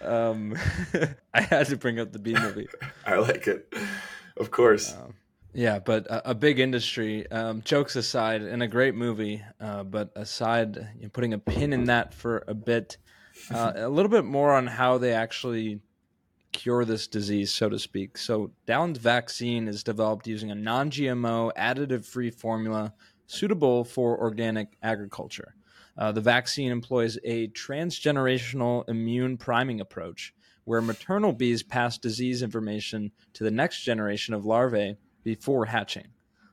um, 0.00 0.56
I 1.34 1.42
had 1.42 1.66
to 1.66 1.76
bring 1.76 2.00
up 2.00 2.12
the 2.12 2.18
B 2.18 2.34
movie. 2.34 2.68
I 3.06 3.16
like 3.16 3.46
it, 3.46 3.72
of 4.36 4.50
course. 4.50 4.94
Um, 4.94 5.14
yeah, 5.52 5.78
but 5.78 6.06
a, 6.06 6.30
a 6.30 6.34
big 6.34 6.60
industry. 6.60 7.30
Um, 7.30 7.62
jokes 7.62 7.96
aside, 7.96 8.42
and 8.42 8.62
a 8.62 8.68
great 8.68 8.94
movie. 8.94 9.42
Uh, 9.60 9.82
but 9.82 10.10
aside, 10.16 10.76
you 10.96 11.02
know, 11.02 11.08
putting 11.10 11.34
a 11.34 11.38
pin 11.38 11.72
in 11.72 11.84
that 11.84 12.14
for 12.14 12.44
a 12.46 12.54
bit, 12.54 12.96
uh, 13.52 13.72
a 13.74 13.88
little 13.88 14.10
bit 14.10 14.24
more 14.24 14.54
on 14.54 14.66
how 14.66 14.98
they 14.98 15.12
actually 15.12 15.80
cure 16.52 16.84
this 16.84 17.06
disease, 17.06 17.52
so 17.52 17.68
to 17.68 17.78
speak. 17.78 18.18
So, 18.18 18.52
Dalan's 18.66 18.98
vaccine 18.98 19.68
is 19.68 19.84
developed 19.84 20.26
using 20.26 20.50
a 20.50 20.54
non-GMO, 20.54 21.52
additive-free 21.56 22.30
formula 22.30 22.92
suitable 23.26 23.84
for 23.84 24.18
organic 24.18 24.76
agriculture. 24.82 25.54
Uh, 26.00 26.10
the 26.10 26.20
vaccine 26.20 26.72
employs 26.72 27.18
a 27.24 27.46
transgenerational 27.48 28.88
immune 28.88 29.36
priming 29.36 29.80
approach 29.82 30.32
where 30.64 30.80
maternal 30.80 31.32
bees 31.32 31.62
pass 31.62 31.98
disease 31.98 32.42
information 32.42 33.12
to 33.34 33.44
the 33.44 33.50
next 33.50 33.82
generation 33.82 34.32
of 34.32 34.46
larvae 34.46 34.96
before 35.22 35.66
hatching. 35.66 36.08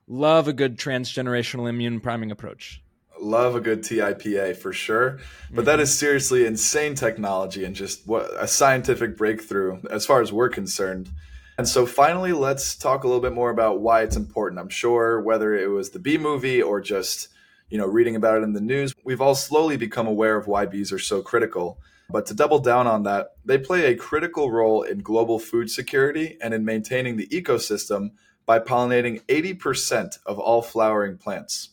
Love 0.06 0.50
a 0.50 0.54
good 0.54 0.78
transgenerational 0.78 1.70
immune 1.70 2.02
priming 2.02 2.30
approach. 2.30 2.84
Love 3.22 3.56
a 3.56 3.62
good 3.62 3.84
TIPA 3.84 4.58
for 4.58 4.74
sure. 4.74 5.12
But 5.50 5.62
mm-hmm. 5.62 5.64
that 5.64 5.80
is 5.80 5.98
seriously 5.98 6.46
insane 6.46 6.94
technology 6.94 7.64
and 7.64 7.76
just 7.76 8.06
what 8.06 8.30
a 8.38 8.48
scientific 8.48 9.18
breakthrough 9.18 9.82
as 9.90 10.06
far 10.06 10.22
as 10.22 10.32
we're 10.32 10.50
concerned. 10.50 11.10
And 11.58 11.68
so 11.68 11.86
finally, 11.86 12.34
let's 12.34 12.76
talk 12.76 13.04
a 13.04 13.08
little 13.08 13.22
bit 13.22 13.34
more 13.34 13.50
about 13.50 13.80
why 13.80 14.02
it's 14.04 14.18
important. 14.18 14.60
I'm 14.60 14.70
sure 14.70 15.22
whether 15.22 15.56
it 15.56 15.68
was 15.68 15.90
the 15.90 16.00
bee 16.00 16.18
movie 16.18 16.62
or 16.62 16.82
just 16.82 17.30
you 17.70 17.78
know, 17.78 17.86
reading 17.86 18.16
about 18.16 18.38
it 18.38 18.44
in 18.44 18.54
the 18.54 18.62
news, 18.62 18.94
we've 19.04 19.22
all 19.22 19.36
slowly 19.36 19.78
become 19.78 20.08
aware 20.08 20.38
of 20.38 20.48
why 20.48 20.66
bees 20.66 20.92
are 20.92 21.00
so 21.00 21.22
critical. 21.22 21.80
But 22.10 22.26
to 22.28 22.34
double 22.34 22.60
down 22.60 22.88
on 22.88 23.04
that, 23.04 23.32
they 23.44 23.58
play 23.58 23.86
a 23.86 23.98
critical 23.98 24.50
role 24.50 24.82
in 24.82 25.00
global 25.00 25.40
food 25.40 25.70
security 25.70 26.38
and 26.42 26.54
in 26.54 26.64
maintaining 26.64 27.18
the 27.18 27.28
ecosystem 27.28 28.12
by 28.46 28.60
pollinating 28.60 29.22
80% 29.26 30.20
of 30.26 30.40
all 30.40 30.62
flowering 30.62 31.18
plants. 31.18 31.72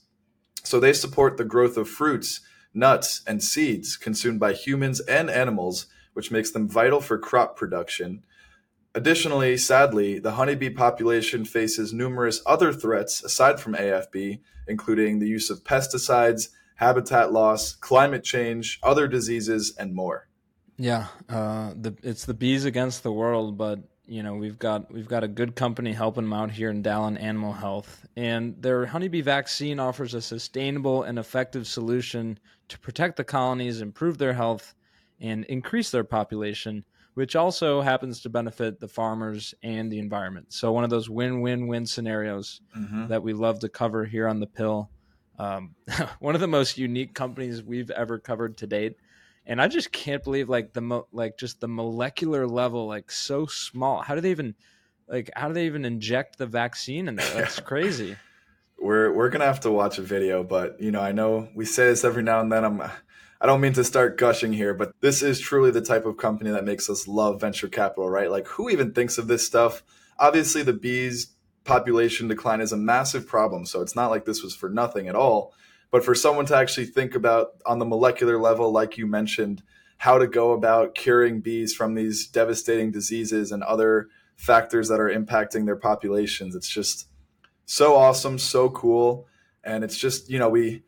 So 0.64 0.80
they 0.80 0.92
support 0.92 1.36
the 1.36 1.44
growth 1.44 1.76
of 1.76 1.88
fruits, 1.88 2.40
nuts, 2.72 3.22
and 3.26 3.42
seeds 3.42 3.96
consumed 3.96 4.40
by 4.40 4.54
humans 4.54 4.98
and 5.00 5.30
animals, 5.30 5.86
which 6.14 6.32
makes 6.32 6.50
them 6.50 6.68
vital 6.68 7.00
for 7.00 7.16
crop 7.16 7.56
production. 7.56 8.24
Additionally, 8.96 9.56
sadly, 9.56 10.20
the 10.20 10.32
honeybee 10.32 10.70
population 10.70 11.44
faces 11.44 11.92
numerous 11.92 12.40
other 12.46 12.72
threats 12.72 13.24
aside 13.24 13.58
from 13.58 13.74
AFB, 13.74 14.40
including 14.68 15.18
the 15.18 15.26
use 15.26 15.50
of 15.50 15.64
pesticides, 15.64 16.50
habitat 16.76 17.32
loss, 17.32 17.72
climate 17.72 18.22
change, 18.22 18.78
other 18.82 19.08
diseases, 19.08 19.74
and 19.78 19.94
more. 19.94 20.28
Yeah, 20.76 21.06
uh, 21.28 21.72
the, 21.76 21.96
it's 22.02 22.24
the 22.24 22.34
bees 22.34 22.64
against 22.64 23.02
the 23.02 23.12
world, 23.12 23.56
but 23.56 23.80
you 24.06 24.22
know 24.22 24.34
we've 24.34 24.58
got 24.58 24.92
we've 24.92 25.08
got 25.08 25.24
a 25.24 25.28
good 25.28 25.56
company 25.56 25.92
helping 25.92 26.24
them 26.24 26.32
out 26.32 26.50
here 26.50 26.70
in 26.70 26.82
Dalan 26.82 27.20
Animal 27.20 27.52
Health, 27.52 28.06
and 28.16 28.60
their 28.60 28.86
honeybee 28.86 29.22
vaccine 29.22 29.80
offers 29.80 30.14
a 30.14 30.20
sustainable 30.20 31.04
and 31.04 31.18
effective 31.18 31.66
solution 31.66 32.38
to 32.68 32.78
protect 32.78 33.16
the 33.16 33.24
colonies, 33.24 33.80
improve 33.80 34.18
their 34.18 34.32
health, 34.32 34.74
and 35.20 35.44
increase 35.44 35.90
their 35.90 36.04
population, 36.04 36.84
which 37.14 37.36
also 37.36 37.80
happens 37.80 38.20
to 38.20 38.28
benefit 38.28 38.80
the 38.80 38.88
farmers 38.88 39.54
and 39.62 39.90
the 39.90 39.98
environment. 39.98 40.52
So 40.52 40.72
one 40.72 40.84
of 40.84 40.90
those 40.90 41.08
win-win-win 41.08 41.86
scenarios 41.86 42.60
mm-hmm. 42.76 43.08
that 43.08 43.22
we 43.22 43.32
love 43.32 43.60
to 43.60 43.68
cover 43.68 44.04
here 44.04 44.28
on 44.28 44.40
the 44.40 44.46
pill. 44.46 44.90
Um, 45.38 45.74
one 46.18 46.34
of 46.34 46.40
the 46.40 46.48
most 46.48 46.78
unique 46.78 47.14
companies 47.14 47.62
we've 47.62 47.90
ever 47.90 48.18
covered 48.18 48.58
to 48.58 48.66
date 48.66 48.96
and 49.46 49.60
I 49.60 49.68
just 49.68 49.92
can't 49.92 50.22
believe 50.22 50.48
like 50.48 50.72
the 50.72 50.80
mo- 50.80 51.06
like 51.12 51.36
just 51.36 51.60
the 51.60 51.68
molecular 51.68 52.46
level 52.46 52.86
like 52.86 53.10
so 53.10 53.46
small. 53.46 54.02
How 54.02 54.14
do 54.14 54.20
they 54.20 54.30
even 54.30 54.54
like 55.08 55.30
how 55.36 55.48
do 55.48 55.54
they 55.54 55.66
even 55.66 55.84
inject 55.84 56.38
the 56.38 56.46
vaccine 56.46 57.08
in 57.08 57.16
there? 57.16 57.30
That's 57.34 57.60
crazy. 57.60 58.16
we're 58.78 59.12
we're 59.12 59.28
gonna 59.28 59.44
have 59.44 59.60
to 59.60 59.70
watch 59.70 59.98
a 59.98 60.02
video, 60.02 60.42
but 60.42 60.80
you 60.80 60.90
know 60.90 61.00
I 61.00 61.12
know 61.12 61.48
we 61.54 61.64
say 61.64 61.86
this 61.86 62.04
every 62.04 62.22
now 62.22 62.40
and 62.40 62.50
then. 62.50 62.64
I'm 62.64 62.82
I 63.40 63.46
don't 63.46 63.60
mean 63.60 63.72
to 63.74 63.84
start 63.84 64.18
gushing 64.18 64.52
here, 64.52 64.74
but 64.74 64.92
this 65.00 65.22
is 65.22 65.40
truly 65.40 65.70
the 65.70 65.80
type 65.80 66.06
of 66.06 66.16
company 66.16 66.50
that 66.50 66.64
makes 66.64 66.88
us 66.88 67.08
love 67.08 67.40
venture 67.40 67.68
capital, 67.68 68.08
right? 68.08 68.30
Like 68.30 68.46
who 68.46 68.70
even 68.70 68.92
thinks 68.92 69.18
of 69.18 69.26
this 69.26 69.46
stuff? 69.46 69.82
Obviously, 70.18 70.62
the 70.62 70.72
bees 70.72 71.28
population 71.64 72.28
decline 72.28 72.60
is 72.60 72.72
a 72.72 72.76
massive 72.76 73.26
problem, 73.26 73.66
so 73.66 73.80
it's 73.80 73.96
not 73.96 74.10
like 74.10 74.24
this 74.24 74.42
was 74.42 74.54
for 74.54 74.68
nothing 74.68 75.08
at 75.08 75.16
all 75.16 75.54
but 75.94 76.04
for 76.04 76.16
someone 76.16 76.44
to 76.44 76.56
actually 76.56 76.86
think 76.86 77.14
about 77.14 77.52
on 77.64 77.78
the 77.78 77.84
molecular 77.84 78.36
level, 78.36 78.72
like 78.72 78.98
you 78.98 79.06
mentioned, 79.06 79.62
how 79.98 80.18
to 80.18 80.26
go 80.26 80.50
about 80.50 80.96
curing 80.96 81.40
bees 81.40 81.72
from 81.72 81.94
these 81.94 82.26
devastating 82.26 82.90
diseases 82.90 83.52
and 83.52 83.62
other 83.62 84.08
factors 84.34 84.88
that 84.88 84.98
are 84.98 85.08
impacting 85.08 85.66
their 85.66 85.76
populations, 85.76 86.56
it's 86.56 86.68
just 86.68 87.06
so 87.64 87.94
awesome, 87.94 88.40
so 88.40 88.68
cool. 88.70 89.28
And 89.62 89.84
it's 89.84 89.96
just, 89.96 90.28
you 90.28 90.36
know, 90.36 90.48
we 90.48 90.82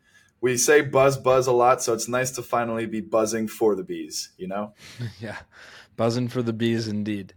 we 0.47 0.55
say 0.55 0.79
buzz 0.79 1.17
buzz 1.17 1.45
a 1.45 1.51
lot, 1.51 1.83
so 1.83 1.93
it's 1.93 2.07
nice 2.07 2.31
to 2.31 2.41
finally 2.41 2.85
be 2.85 3.01
buzzing 3.01 3.49
for 3.49 3.75
the 3.75 3.83
bees, 3.83 4.29
you 4.37 4.47
know? 4.47 4.73
yeah. 5.19 5.39
Buzzing 5.97 6.29
for 6.29 6.41
the 6.41 6.53
bees 6.53 6.87
indeed. 6.87 7.33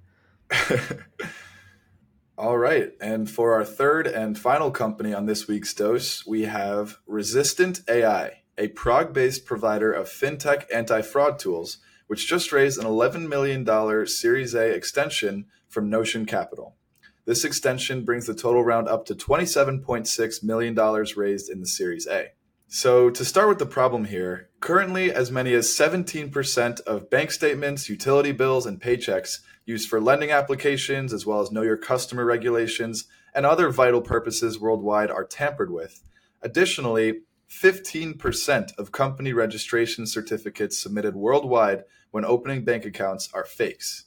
All 2.39 2.57
right. 2.57 2.93
And 3.01 3.29
for 3.29 3.53
our 3.55 3.65
third 3.65 4.07
and 4.07 4.39
final 4.39 4.71
company 4.71 5.13
on 5.13 5.27
this 5.27 5.49
week's 5.49 5.75
dose, 5.75 6.25
we 6.25 6.43
have 6.43 6.99
Resistant 7.05 7.81
AI, 7.89 8.43
a 8.57 8.69
Prague 8.69 9.13
based 9.13 9.45
provider 9.45 9.93
of 9.93 10.07
fintech 10.07 10.67
anti 10.73 11.03
fraud 11.03 11.41
tools, 11.41 11.79
which 12.07 12.29
just 12.29 12.53
raised 12.53 12.79
an 12.79 12.87
$11 12.87 13.29
million 13.29 14.07
Series 14.07 14.55
A 14.55 14.73
extension 14.73 15.47
from 15.69 15.91
Notion 15.91 16.27
Capital. 16.27 16.77
This 17.25 17.45
extension 17.45 18.05
brings 18.05 18.27
the 18.27 18.35
total 18.35 18.63
round 18.63 18.87
up 18.89 19.05
to 19.07 19.17
$27.6 19.17 20.45
million 20.45 21.05
raised 21.17 21.51
in 21.51 21.61
the 21.61 21.67
Series 21.67 22.07
A. 22.07 22.29
So, 22.73 23.11
to 23.11 23.25
start 23.25 23.49
with 23.49 23.59
the 23.59 23.67
problem 23.67 24.05
here, 24.05 24.49
currently 24.61 25.13
as 25.13 25.33
many 25.33 25.55
as 25.55 25.67
17% 25.67 26.81
of 26.83 27.11
bank 27.11 27.33
statements, 27.33 27.89
utility 27.89 28.31
bills, 28.31 28.65
and 28.65 28.81
paychecks 28.81 29.41
used 29.67 29.89
for 29.89 30.01
lending 30.01 30.31
applications, 30.31 31.13
as 31.13 31.27
well 31.27 31.41
as 31.41 31.51
know 31.51 31.63
your 31.63 31.77
customer 31.77 32.25
regulations 32.25 33.07
and 33.35 33.45
other 33.45 33.71
vital 33.71 34.01
purposes 34.01 34.61
worldwide, 34.61 35.11
are 35.11 35.25
tampered 35.25 35.73
with. 35.73 36.01
Additionally, 36.43 37.23
15% 37.51 38.79
of 38.79 38.93
company 38.93 39.33
registration 39.33 40.07
certificates 40.07 40.79
submitted 40.79 41.17
worldwide 41.17 41.83
when 42.13 42.25
opening 42.25 42.65
bank 42.65 42.85
accounts 42.85 43.29
are 43.35 43.45
fakes. 43.45 44.05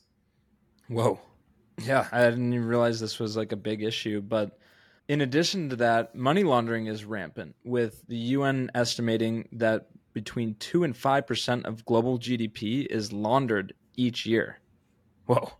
Whoa. 0.87 1.19
Yeah, 1.81 2.07
I 2.13 2.29
didn't 2.29 2.53
even 2.53 2.65
realize 2.65 3.01
this 3.01 3.19
was 3.19 3.35
like 3.35 3.51
a 3.51 3.57
big 3.57 3.83
issue. 3.83 4.21
But 4.21 4.57
in 5.07 5.21
addition 5.21 5.69
to 5.69 5.75
that, 5.77 6.15
money 6.15 6.43
laundering 6.43 6.87
is 6.87 7.05
rampant, 7.05 7.55
with 7.63 8.05
the 8.07 8.17
UN 8.17 8.71
estimating 8.73 9.49
that 9.53 9.87
between 10.13 10.55
2 10.55 10.83
and 10.83 10.93
5% 10.93 11.65
of 11.65 11.85
global 11.85 12.19
GDP 12.19 12.85
is 12.85 13.11
laundered 13.11 13.73
each 13.95 14.25
year. 14.25 14.59
Whoa. 15.25 15.51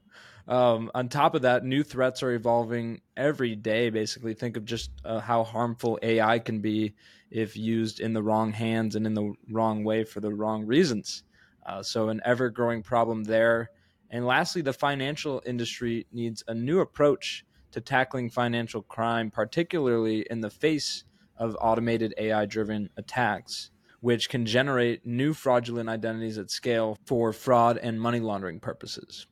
Um, 0.48 0.92
on 0.94 1.08
top 1.08 1.36
of 1.36 1.44
that, 1.44 1.64
new 1.64 1.84
threats 1.84 2.22
are 2.22 2.34
evolving 2.34 3.02
every 3.16 3.56
day. 3.56 3.90
Basically, 3.90 4.34
think 4.34 4.58
of 4.58 4.66
just 4.66 4.92
uh, 5.06 5.20
how 5.20 5.44
harmful 5.44 6.00
AI 6.02 6.40
can 6.40 6.60
be 6.60 6.96
if 7.32 7.56
used 7.56 8.00
in 8.00 8.14
the 8.14 8.22
wrong 8.22 8.52
hands 8.52 8.96
and 8.96 9.08
in 9.08 9.14
the 9.14 9.34
wrong 9.50 9.84
way 9.84 10.04
for 10.04 10.20
the 10.20 10.34
wrong 10.34 10.66
reasons. 10.66 11.24
Uh, 11.66 11.82
so, 11.82 12.10
an 12.10 12.22
ever 12.26 12.50
growing 12.50 12.84
problem 12.84 13.24
there. 13.24 13.70
And 14.10 14.26
lastly, 14.26 14.62
the 14.62 14.74
financial 14.74 15.42
industry 15.46 16.06
needs 16.12 16.44
a 16.48 16.54
new 16.54 16.82
approach 16.82 17.46
to 17.74 17.82
tackling 17.82 18.30
financial 18.30 18.82
crime, 18.82 19.30
particularly 19.30 20.26
in 20.30 20.42
the 20.42 20.50
face 20.50 21.04
of 21.38 21.58
automated 21.60 22.14
AI 22.18 22.46
driven 22.46 22.90
attacks 22.98 23.72
which 24.04 24.28
can 24.28 24.46
generate 24.46 25.06
new 25.06 25.34
fraudulent 25.34 25.88
identities 25.88 26.38
at 26.38 26.52
scale 26.52 26.98
for 27.06 27.32
fraud 27.32 27.78
and 27.78 28.02
money 28.02 28.20
laundering 28.20 28.60
purposes. 28.60 29.28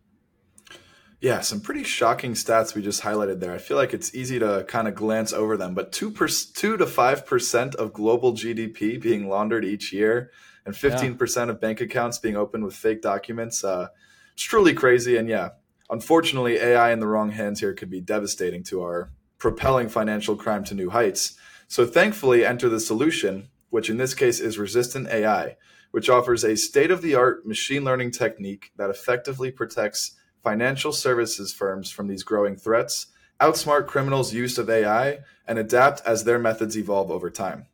Yeah, 1.20 1.42
some 1.42 1.60
pretty 1.60 1.84
shocking 1.84 2.36
stats 2.36 2.74
we 2.74 2.82
just 2.82 3.04
highlighted 3.04 3.42
there. 3.42 3.52
I 3.52 3.58
feel 3.58 3.76
like 3.76 3.94
it's 3.94 4.16
easy 4.16 4.40
to 4.40 4.64
kind 4.70 4.88
of 4.88 4.96
glance 4.96 5.34
over 5.34 5.58
them, 5.58 5.74
but 5.74 5.92
two 5.92 6.10
per, 6.10 6.30
two 6.30 6.78
to 6.78 6.88
five 6.88 7.26
percent 7.26 7.76
of 7.76 7.92
global 7.92 8.32
GDP 8.32 9.00
being 9.00 9.28
laundered 9.28 9.66
each 9.66 9.92
year, 9.92 10.32
and 10.66 10.74
fifteen 10.74 11.12
yeah. 11.12 11.18
percent 11.18 11.52
of 11.52 11.60
bank 11.60 11.82
accounts 11.82 12.18
being 12.18 12.38
opened 12.38 12.64
with 12.64 12.74
fake 12.74 13.02
documents. 13.02 13.66
Uh, 13.66 13.90
it's 14.34 14.44
truly 14.44 14.74
crazy, 14.74 15.18
and 15.18 15.28
yeah, 15.28 15.50
unfortunately, 15.92 16.56
AI 16.56 16.92
in 16.92 17.00
the 17.00 17.08
wrong 17.08 17.32
hands 17.32 17.60
here 17.60 17.74
could 17.74 17.90
be 17.90 18.02
devastating 18.02 18.64
to 18.64 18.82
our 18.82 19.12
propelling 19.38 19.90
financial 19.90 20.36
crime 20.36 20.64
to 20.64 20.74
new 20.74 20.90
heights. 20.90 21.36
So 21.68 21.86
thankfully, 21.86 22.46
enter 22.46 22.70
the 22.70 22.80
solution, 22.80 23.50
which 23.70 23.90
in 23.90 23.98
this 23.98 24.14
case 24.14 24.40
is 24.40 24.58
resistant 24.58 25.08
AI, 25.10 25.58
which 25.92 26.10
offers 26.10 26.44
a 26.44 26.56
state 26.56 26.92
of 26.92 27.02
the 27.02 27.16
art 27.16 27.46
machine 27.46 27.84
learning 27.84 28.12
technique 28.12 28.72
that 28.78 28.90
effectively 28.90 29.52
protects 29.52 30.18
financial 30.42 30.92
services 30.92 31.54
firms 31.54 31.92
from 31.92 32.08
these 32.08 32.24
growing 32.24 32.56
threats, 32.56 33.08
outsmart 33.40 33.88
criminals' 33.88 34.34
use 34.34 34.58
of 34.58 34.70
AI, 34.70 35.20
and 35.48 35.60
adapt 35.60 36.02
as 36.06 36.24
their 36.24 36.40
methods 36.40 36.78
evolve 36.78 37.12
over 37.12 37.30
time. 37.30 37.68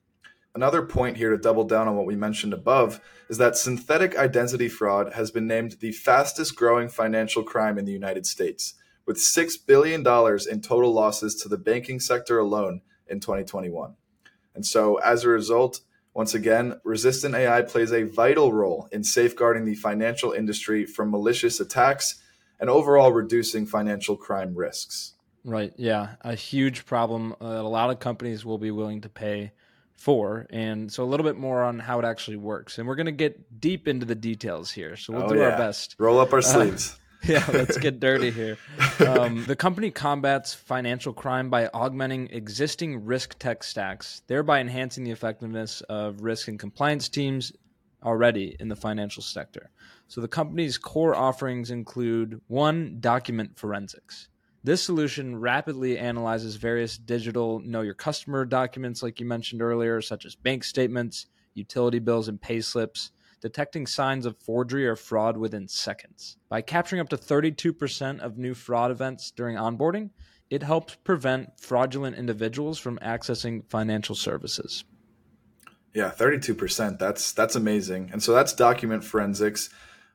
Another 0.57 0.81
point 0.81 1.17
here 1.17 1.29
to 1.29 1.37
double 1.37 1.65
down 1.65 1.87
on 1.87 1.95
what 1.95 2.07
we 2.07 2.15
mentioned 2.15 2.51
above 2.51 2.99
is 3.29 3.37
that 3.37 3.55
synthetic 3.55 4.17
identity 4.17 4.67
fraud 4.67 5.13
has 5.13 5.29
been 5.29 5.45
named 5.45 5.73
the 5.81 5.91
fastest 5.91 6.55
growing 6.55 6.89
financial 6.89 7.43
crime 7.43 7.77
in 7.77 7.85
the 7.85 7.91
United 7.91 8.25
States, 8.25 8.73
with 9.05 9.17
$6 9.17 9.53
billion 9.67 9.99
in 9.99 10.61
total 10.61 10.91
losses 10.91 11.35
to 11.35 11.47
the 11.47 11.59
banking 11.59 11.99
sector 11.99 12.39
alone 12.39 12.81
in 13.05 13.19
2021. 13.19 13.97
And 14.55 14.65
so, 14.65 14.95
as 14.95 15.23
a 15.23 15.29
result, 15.29 15.81
once 16.15 16.33
again, 16.33 16.81
resistant 16.83 17.35
AI 17.35 17.61
plays 17.61 17.93
a 17.93 18.05
vital 18.05 18.51
role 18.51 18.89
in 18.91 19.03
safeguarding 19.03 19.65
the 19.65 19.75
financial 19.75 20.31
industry 20.31 20.87
from 20.87 21.11
malicious 21.11 21.59
attacks 21.59 22.19
and 22.59 22.67
overall 22.67 23.11
reducing 23.11 23.67
financial 23.67 24.17
crime 24.17 24.55
risks. 24.55 25.13
Right. 25.45 25.73
Yeah. 25.77 26.15
A 26.21 26.33
huge 26.33 26.87
problem 26.87 27.35
uh, 27.39 27.53
that 27.53 27.61
a 27.63 27.67
lot 27.67 27.91
of 27.91 27.99
companies 27.99 28.43
will 28.43 28.57
be 28.57 28.71
willing 28.71 29.01
to 29.01 29.09
pay 29.09 29.51
for. 29.97 30.47
And 30.49 30.91
so 30.91 31.03
a 31.03 31.05
little 31.05 31.25
bit 31.25 31.37
more 31.37 31.63
on 31.63 31.79
how 31.79 31.99
it 31.99 32.05
actually 32.05 32.37
works. 32.37 32.77
And 32.77 32.87
we're 32.87 32.95
going 32.95 33.07
to 33.07 33.11
get 33.11 33.59
deep 33.59 33.87
into 33.87 34.05
the 34.05 34.15
details 34.15 34.71
here. 34.71 34.95
So 34.95 35.13
we'll 35.13 35.23
oh, 35.23 35.29
do 35.29 35.39
yeah. 35.39 35.49
our 35.49 35.57
best. 35.57 35.95
Roll 35.99 36.19
up 36.19 36.31
our 36.31 36.39
uh, 36.39 36.43
sleeves. 36.43 36.93
Uh, 36.93 36.97
yeah, 37.27 37.45
let's 37.51 37.77
get 37.77 37.99
dirty 37.99 38.31
here. 38.31 38.57
Um, 38.99 39.45
the 39.45 39.55
company 39.55 39.91
combats 39.91 40.55
financial 40.55 41.13
crime 41.13 41.51
by 41.51 41.67
augmenting 41.67 42.29
existing 42.31 43.05
risk 43.05 43.37
tech 43.37 43.63
stacks, 43.63 44.23
thereby 44.25 44.59
enhancing 44.59 45.03
the 45.03 45.11
effectiveness 45.11 45.81
of 45.81 46.23
risk 46.23 46.47
and 46.47 46.59
compliance 46.59 47.09
teams 47.09 47.53
already 48.03 48.55
in 48.59 48.69
the 48.69 48.75
financial 48.75 49.21
sector. 49.21 49.69
So 50.07 50.19
the 50.19 50.27
company's 50.27 50.79
core 50.79 51.15
offerings 51.15 51.69
include 51.69 52.41
one, 52.47 52.97
document 52.99 53.57
forensics. 53.57 54.29
This 54.67 54.83
solution 54.83 55.39
rapidly 55.39 55.97
analyzes 55.97 56.57
various 56.57 56.97
digital 56.97 57.61
know 57.61 57.79
your 57.79 57.93
customer 57.93 58.43
documents, 58.43 59.01
like 59.01 59.21
you 59.21 59.25
mentioned 59.25 59.61
earlier, 59.61 60.01
such 60.01 60.25
as 60.25 60.35
bank 60.35 60.65
statements, 60.65 61.27
utility 61.53 61.99
bills, 61.99 62.27
and 62.27 62.41
pay 62.41 62.59
slips, 62.59 63.11
detecting 63.39 63.87
signs 63.87 64.25
of 64.25 64.35
forgery 64.41 64.85
or 64.85 64.97
fraud 64.97 65.37
within 65.37 65.69
seconds. 65.69 66.35
By 66.49 66.59
capturing 66.59 66.99
up 66.99 67.07
to 67.11 67.17
32% 67.17 68.19
of 68.19 68.37
new 68.37 68.53
fraud 68.53 68.91
events 68.91 69.31
during 69.31 69.55
onboarding, 69.55 70.09
it 70.49 70.63
helps 70.63 70.95
prevent 70.95 71.57
fraudulent 71.61 72.17
individuals 72.17 72.77
from 72.77 72.99
accessing 72.99 73.63
financial 73.69 74.15
services. 74.15 74.83
Yeah, 75.93 76.11
32%. 76.11 76.99
That's 76.99 77.31
that's 77.31 77.55
amazing. 77.55 78.09
And 78.11 78.21
so 78.21 78.33
that's 78.33 78.51
document 78.51 79.05
forensics. 79.05 79.69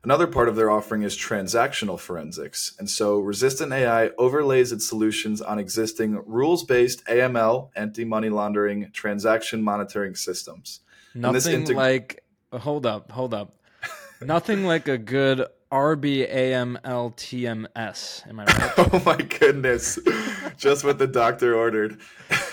Another 0.05 0.27
part 0.27 0.49
of 0.49 0.57
their 0.57 0.69
offering 0.69 1.03
is 1.03 1.17
transactional 1.17 1.99
forensics. 1.99 2.75
And 2.79 2.91
so 2.91 3.21
resistant 3.21 3.73
AI 3.73 4.09
overlays 4.19 4.73
its 4.73 4.89
solutions 4.89 5.41
on 5.41 5.61
existing 5.61 6.21
rules 6.27 6.65
based 6.65 7.05
AML, 7.07 7.71
anti 7.77 8.05
money 8.05 8.29
laundering, 8.29 8.91
transaction 8.93 9.63
monitoring 9.63 10.17
systems. 10.17 10.81
Nothing 11.15 11.65
integ- 11.65 11.77
like, 11.77 12.25
hold 12.53 12.85
up, 12.85 13.13
hold 13.13 13.33
up. 13.33 13.55
Nothing 14.21 14.65
like 14.65 14.89
a 14.89 14.99
good 14.99 15.47
RBAMLTMS. 15.71 16.79
Am 18.29 18.41
I 18.41 18.45
right? 18.45 18.73
oh 18.79 19.03
my 19.07 19.17
goodness. 19.17 20.01
Just 20.57 20.85
what 20.85 20.99
the 20.99 21.07
doctor 21.07 21.55
ordered. 21.55 22.01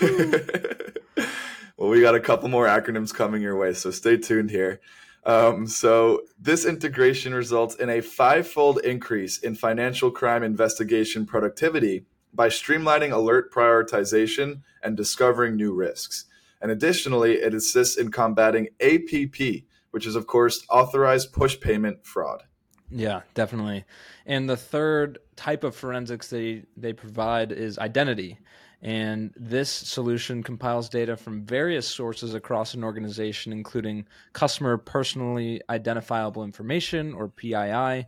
well, 1.76 1.90
we 1.90 2.00
got 2.00 2.14
a 2.14 2.20
couple 2.20 2.48
more 2.48 2.66
acronyms 2.66 3.12
coming 3.12 3.42
your 3.42 3.56
way, 3.56 3.72
so 3.74 3.90
stay 3.90 4.16
tuned 4.16 4.50
here. 4.50 4.80
Um, 5.24 5.66
so 5.66 6.22
this 6.38 6.64
integration 6.64 7.34
results 7.34 7.74
in 7.74 7.90
a 7.90 8.00
five-fold 8.00 8.80
increase 8.84 9.38
in 9.38 9.54
financial 9.54 10.10
crime 10.10 10.42
investigation 10.42 11.26
productivity 11.26 12.06
by 12.32 12.48
streamlining 12.48 13.12
alert 13.12 13.52
prioritization 13.52 14.62
and 14.82 14.96
discovering 14.96 15.56
new 15.56 15.74
risks. 15.74 16.24
And 16.62 16.70
additionally, 16.70 17.34
it 17.34 17.54
assists 17.54 17.96
in 17.96 18.10
combating 18.10 18.68
APP, 18.80 19.64
which 19.90 20.06
is 20.06 20.14
of 20.14 20.26
course 20.26 20.64
authorized 20.70 21.32
push 21.32 21.58
payment 21.58 22.06
fraud. 22.06 22.44
Yeah, 22.90 23.20
definitely. 23.34 23.84
And 24.26 24.48
the 24.48 24.56
third 24.56 25.18
type 25.36 25.64
of 25.64 25.76
forensics 25.76 26.28
they 26.28 26.64
they 26.76 26.92
provide 26.92 27.52
is 27.52 27.78
identity. 27.78 28.38
And 28.82 29.32
this 29.36 29.68
solution 29.68 30.42
compiles 30.42 30.88
data 30.88 31.16
from 31.16 31.44
various 31.44 31.86
sources 31.86 32.34
across 32.34 32.72
an 32.72 32.82
organization, 32.82 33.52
including 33.52 34.06
customer 34.32 34.78
personally 34.78 35.60
identifiable 35.68 36.44
information 36.44 37.12
or 37.12 37.28
PII. 37.28 38.06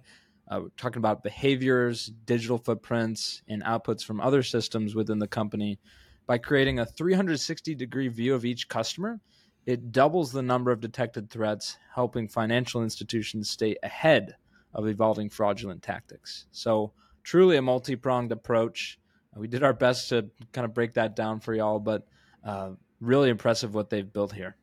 Uh, 0.49 0.61
talking 0.77 0.99
about 0.99 1.23
behaviors, 1.23 2.07
digital 2.27 2.59
footprints, 2.59 3.43
and 3.49 3.63
outputs 3.63 4.05
from 4.05 4.21
other 4.21 4.43
systems 4.43 4.95
within 4.95 5.19
the 5.19 5.29
company. 5.29 5.79
By 6.27 6.39
creating 6.39 6.79
a 6.79 6.87
360 6.87 7.75
degree 7.75 8.09
view 8.09 8.35
of 8.35 8.45
each 8.45 8.69
customer, 8.69 9.21
it 9.65 9.93
doubles 9.93 10.33
the 10.33 10.43
number 10.43 10.71
of 10.71 10.81
detected 10.81 11.31
threats, 11.31 11.79
helping 11.95 12.29
financial 12.29 12.83
institutions 12.83 13.49
stay 13.49 13.77
ahead 13.83 14.37
of 14.75 14.89
evolving 14.89 15.31
fraudulent 15.31 15.83
tactics. 15.83 16.47
So, 16.51 16.93
truly 17.23 17.57
a 17.57 17.63
multi 17.63 17.95
pronged 17.95 18.33
approach 18.33 18.99
we 19.37 19.49
did 19.49 19.63
our 19.63 19.73
best 19.73 20.09
to 20.11 20.31
kind 20.53 20.65
of 20.65 20.75
break 20.75 20.95
that 20.95 21.17
down 21.17 21.41
for 21.41 21.55
y'all, 21.55 21.79
but 21.79 22.07
uh, 22.45 22.71
really 23.01 23.31
impressive 23.31 23.75
what 23.75 23.91
they've 23.91 24.11
built 24.11 24.33
here. 24.33 24.57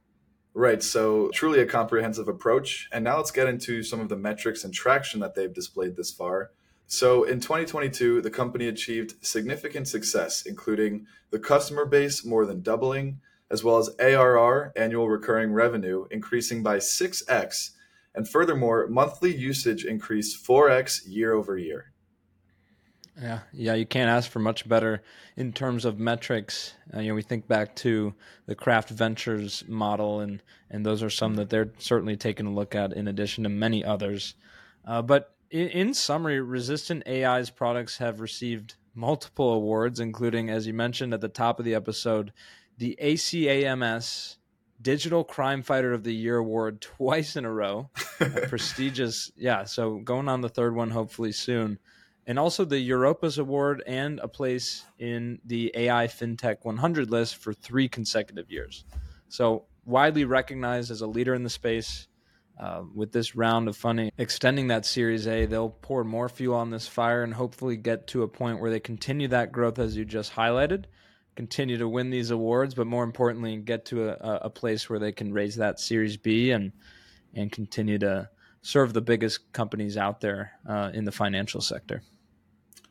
Right. 0.53 0.81
So, 0.81 1.29
truly 1.29 1.59
a 1.59 1.65
comprehensive 1.65 2.27
approach. 2.27 2.89
And 2.91 3.03
now 3.03 3.17
let's 3.17 3.31
get 3.31 3.47
into 3.47 3.83
some 3.83 3.99
of 3.99 4.09
the 4.09 4.17
metrics 4.17 4.63
and 4.63 4.73
traction 4.73 5.19
that 5.19 5.35
they've 5.35 5.53
displayed 5.53 5.95
this 5.95 6.11
far. 6.11 6.51
So, 6.87 7.23
in 7.23 7.39
2022, 7.39 8.21
the 8.21 8.31
company 8.31 8.67
achieved 8.67 9.23
significant 9.23 9.87
success, 9.87 10.43
including 10.45 11.05
the 11.29 11.39
customer 11.39 11.85
base 11.85 12.25
more 12.25 12.45
than 12.45 12.61
doubling, 12.61 13.21
as 13.51 13.63
well 13.63 13.77
as 13.77 13.95
ARR, 13.99 14.73
annual 14.75 15.07
recurring 15.07 15.53
revenue, 15.53 16.05
increasing 16.09 16.63
by 16.63 16.77
6x. 16.77 17.71
And 18.15 18.27
furthermore, 18.27 18.87
monthly 18.87 19.35
usage 19.35 19.85
increased 19.85 20.43
4x 20.45 21.01
year 21.05 21.33
over 21.33 21.57
year. 21.57 21.93
Yeah, 23.21 23.39
yeah, 23.51 23.73
you 23.73 23.85
can't 23.85 24.09
ask 24.09 24.29
for 24.31 24.39
much 24.39 24.67
better 24.67 25.03
in 25.35 25.51
terms 25.51 25.83
of 25.83 25.99
metrics. 25.99 26.73
Uh, 26.93 27.01
you 27.01 27.09
know, 27.09 27.15
we 27.15 27.21
think 27.21 27.47
back 27.47 27.75
to 27.77 28.13
the 28.45 28.55
Craft 28.55 28.89
Ventures 28.89 29.63
model, 29.67 30.21
and 30.21 30.41
and 30.69 30.85
those 30.85 31.03
are 31.03 31.09
some 31.09 31.35
that 31.35 31.49
they're 31.49 31.73
certainly 31.79 32.15
taking 32.15 32.45
a 32.45 32.53
look 32.53 32.75
at, 32.75 32.93
in 32.93 33.07
addition 33.07 33.43
to 33.43 33.49
many 33.49 33.83
others. 33.83 34.35
Uh, 34.85 35.01
but 35.01 35.33
in, 35.51 35.67
in, 35.69 35.93
summary, 35.93 36.39
Resistant 36.39 37.03
AI's 37.07 37.49
products 37.49 37.97
have 37.97 38.21
received 38.21 38.75
multiple 38.95 39.51
awards, 39.51 39.99
including, 39.99 40.49
as 40.49 40.65
you 40.65 40.73
mentioned 40.73 41.13
at 41.13 41.21
the 41.21 41.27
top 41.27 41.59
of 41.59 41.65
the 41.65 41.75
episode, 41.75 42.31
the 42.77 42.97
ACAMS 43.01 44.37
Digital 44.81 45.25
Crime 45.25 45.61
Fighter 45.61 45.91
of 45.91 46.03
the 46.03 46.15
Year 46.15 46.37
award 46.37 46.79
twice 46.79 47.35
in 47.35 47.43
a 47.43 47.51
row. 47.51 47.89
prestigious, 48.47 49.29
yeah. 49.35 49.65
So 49.65 49.97
going 49.97 50.29
on 50.29 50.39
the 50.39 50.47
third 50.47 50.73
one, 50.73 50.91
hopefully 50.91 51.33
soon 51.33 51.79
and 52.29 52.37
also 52.37 52.63
the 52.63 52.89
Europas 52.89 53.39
Award 53.39 53.81
and 53.87 54.19
a 54.19 54.27
place 54.27 54.85
in 54.99 55.39
the 55.45 55.71
AI 55.73 56.05
FinTech 56.05 56.57
100 56.61 57.09
list 57.09 57.37
for 57.37 57.53
three 57.53 57.89
consecutive 57.89 58.51
years. 58.51 58.85
So, 59.29 59.65
widely 59.83 60.25
recognized 60.25 60.91
as 60.91 61.01
a 61.01 61.07
leader 61.07 61.33
in 61.33 61.43
the 61.43 61.49
space. 61.49 62.05
Uh, 62.59 62.83
with 62.93 63.13
this 63.13 63.37
round 63.37 63.69
of 63.69 63.77
funding 63.77 64.11
extending 64.17 64.67
that 64.67 64.85
Series 64.85 65.27
A, 65.27 65.45
they'll 65.45 65.69
pour 65.69 66.03
more 66.03 66.27
fuel 66.27 66.57
on 66.57 66.69
this 66.69 66.89
fire 66.89 67.23
and 67.23 67.33
hopefully 67.33 67.77
get 67.77 68.05
to 68.07 68.23
a 68.23 68.27
point 68.27 68.59
where 68.59 68.69
they 68.69 68.81
continue 68.81 69.29
that 69.29 69.53
growth 69.53 69.79
as 69.79 69.95
you 69.95 70.03
just 70.03 70.33
highlighted, 70.33 70.83
continue 71.37 71.77
to 71.77 71.87
win 71.87 72.09
these 72.09 72.31
awards, 72.31 72.75
but 72.75 72.85
more 72.85 73.05
importantly, 73.05 73.55
get 73.55 73.85
to 73.85 74.09
a, 74.09 74.39
a 74.41 74.49
place 74.49 74.89
where 74.89 74.99
they 74.99 75.13
can 75.13 75.33
raise 75.33 75.55
that 75.55 75.79
Series 75.79 76.17
B 76.17 76.51
and 76.51 76.73
and 77.33 77.49
continue 77.49 77.97
to 77.97 78.29
serve 78.61 78.93
the 78.93 79.01
biggest 79.01 79.51
companies 79.53 79.97
out 79.97 80.19
there 80.19 80.51
uh, 80.67 80.91
in 80.93 81.05
the 81.05 81.13
financial 81.13 81.61
sector. 81.61 82.03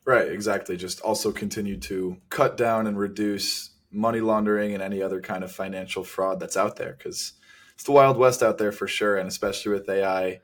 Right, 0.09 0.33
exactly. 0.33 0.79
Just 0.79 1.03
also 1.03 1.33
continue 1.33 1.77
to 1.81 2.17
cut 2.31 2.57
down 2.57 2.87
and 2.87 2.99
reduce 2.99 3.73
money 3.91 4.21
laundering 4.21 4.73
and 4.73 4.83
any 4.83 5.03
other 5.03 5.21
kind 5.21 5.45
of 5.45 5.53
financial 5.53 6.03
fraud 6.03 6.41
that's 6.41 6.57
out 6.57 6.77
there 6.77 6.95
because 6.97 7.35
it's 7.75 7.85
the 7.85 7.93
wild 7.93 8.17
west 8.17 8.43
out 8.43 8.57
there 8.57 8.73
for 8.73 8.89
sure, 8.89 9.19
and 9.19 9.29
especially 9.29 9.71
with 9.71 9.87
AI, 9.87 10.41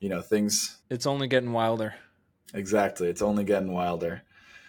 you 0.00 0.08
know 0.08 0.22
things. 0.22 0.78
It's 0.88 1.04
only 1.06 1.28
getting 1.28 1.52
wilder. 1.52 1.94
Exactly, 2.54 3.10
it's 3.10 3.20
only 3.20 3.44
getting 3.44 3.74
wilder. 3.74 4.22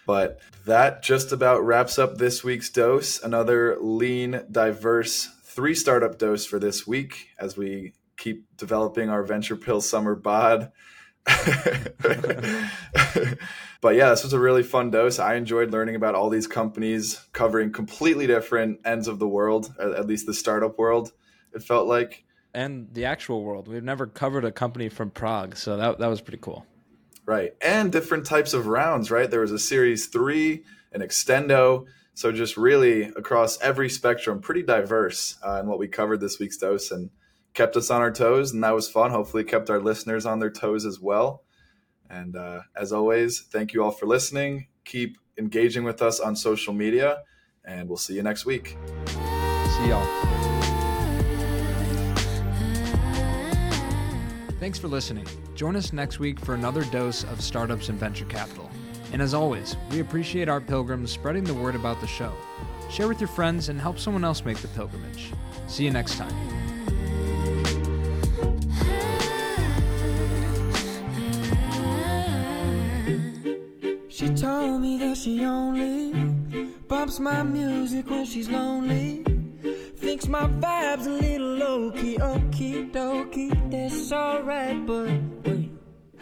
But 0.06 0.40
that 0.66 1.02
just 1.02 1.32
about 1.32 1.64
wraps 1.64 1.98
up 1.98 2.18
this 2.18 2.44
week's 2.44 2.68
dose. 2.68 3.22
Another 3.22 3.78
lean, 3.80 4.42
diverse 4.52 5.30
three 5.44 5.74
startup 5.74 6.18
dose 6.18 6.44
for 6.44 6.58
this 6.58 6.86
week 6.86 7.28
as 7.38 7.56
we 7.56 7.94
keep 8.18 8.44
developing 8.58 9.08
our 9.08 9.22
venture 9.22 9.56
pill 9.56 9.80
summer 9.80 10.14
bod. 10.14 10.70
but 13.80 13.94
yeah, 13.94 14.10
this 14.10 14.22
was 14.22 14.32
a 14.32 14.38
really 14.38 14.62
fun 14.62 14.90
dose. 14.90 15.18
I 15.18 15.34
enjoyed 15.34 15.70
learning 15.70 15.96
about 15.96 16.14
all 16.14 16.28
these 16.28 16.46
companies 16.46 17.26
covering 17.32 17.72
completely 17.72 18.26
different 18.26 18.80
ends 18.84 19.08
of 19.08 19.18
the 19.18 19.28
world, 19.28 19.74
at 19.80 20.06
least 20.06 20.26
the 20.26 20.34
startup 20.34 20.78
world, 20.78 21.12
it 21.54 21.62
felt 21.62 21.88
like. 21.88 22.24
And 22.52 22.88
the 22.92 23.06
actual 23.06 23.42
world. 23.42 23.68
We've 23.68 23.82
never 23.82 24.06
covered 24.06 24.44
a 24.44 24.52
company 24.52 24.88
from 24.88 25.10
Prague, 25.10 25.56
so 25.56 25.76
that, 25.76 25.98
that 25.98 26.06
was 26.06 26.20
pretty 26.20 26.38
cool. 26.40 26.66
Right. 27.26 27.54
And 27.62 27.90
different 27.90 28.26
types 28.26 28.52
of 28.52 28.66
rounds, 28.66 29.10
right? 29.10 29.30
There 29.30 29.40
was 29.40 29.52
a 29.52 29.58
series 29.58 30.06
three, 30.06 30.64
an 30.92 31.00
extendo. 31.00 31.86
So 32.12 32.30
just 32.30 32.56
really 32.56 33.04
across 33.04 33.58
every 33.60 33.88
spectrum, 33.88 34.40
pretty 34.40 34.62
diverse 34.62 35.36
uh, 35.44 35.58
in 35.60 35.66
what 35.66 35.78
we 35.78 35.88
covered 35.88 36.20
this 36.20 36.38
week's 36.38 36.58
dose 36.58 36.90
and 36.90 37.10
kept 37.54 37.76
us 37.76 37.90
on 37.90 38.00
our 38.00 38.12
toes. 38.12 38.52
And 38.52 38.62
that 38.62 38.74
was 38.74 38.88
fun. 38.88 39.10
Hopefully, 39.10 39.44
kept 39.44 39.70
our 39.70 39.80
listeners 39.80 40.26
on 40.26 40.38
their 40.38 40.50
toes 40.50 40.84
as 40.84 41.00
well. 41.00 41.44
And 42.10 42.36
uh, 42.36 42.60
as 42.76 42.92
always, 42.92 43.40
thank 43.40 43.72
you 43.72 43.82
all 43.82 43.90
for 43.90 44.06
listening. 44.06 44.66
Keep 44.84 45.16
engaging 45.38 45.84
with 45.84 46.02
us 46.02 46.20
on 46.20 46.36
social 46.36 46.72
media, 46.72 47.22
and 47.64 47.88
we'll 47.88 47.96
see 47.96 48.14
you 48.14 48.22
next 48.22 48.44
week. 48.44 48.76
See 49.06 49.88
y'all. 49.88 50.06
Thanks 54.60 54.78
for 54.78 54.88
listening. 54.88 55.26
Join 55.54 55.76
us 55.76 55.92
next 55.92 56.18
week 56.18 56.40
for 56.40 56.54
another 56.54 56.84
dose 56.84 57.24
of 57.24 57.40
startups 57.40 57.88
and 57.88 57.98
venture 57.98 58.24
capital. 58.26 58.70
And 59.12 59.20
as 59.20 59.34
always, 59.34 59.76
we 59.90 60.00
appreciate 60.00 60.48
our 60.48 60.60
pilgrims 60.60 61.10
spreading 61.10 61.44
the 61.44 61.54
word 61.54 61.74
about 61.74 62.00
the 62.00 62.06
show. 62.06 62.32
Share 62.90 63.08
with 63.08 63.20
your 63.20 63.28
friends 63.28 63.68
and 63.68 63.80
help 63.80 63.98
someone 63.98 64.24
else 64.24 64.44
make 64.44 64.58
the 64.58 64.68
pilgrimage. 64.68 65.32
See 65.66 65.84
you 65.84 65.90
next 65.90 66.16
time. 66.16 66.63
She 74.14 74.28
told 74.28 74.80
me 74.80 74.96
that 74.98 75.16
she 75.16 75.44
only 75.44 76.12
bumps 76.86 77.18
my 77.18 77.42
music 77.42 78.08
when 78.08 78.24
she's 78.24 78.48
lonely. 78.48 79.24
Thinks 79.96 80.28
my 80.28 80.46
vibe's 80.46 81.08
a 81.08 81.10
little 81.10 81.56
low 81.56 81.90
key, 81.90 82.16
okie 82.18 82.92
dokie, 82.92 83.70
that's 83.72 84.12
alright, 84.12 84.86
but 84.86 85.10
wait, 85.44 85.72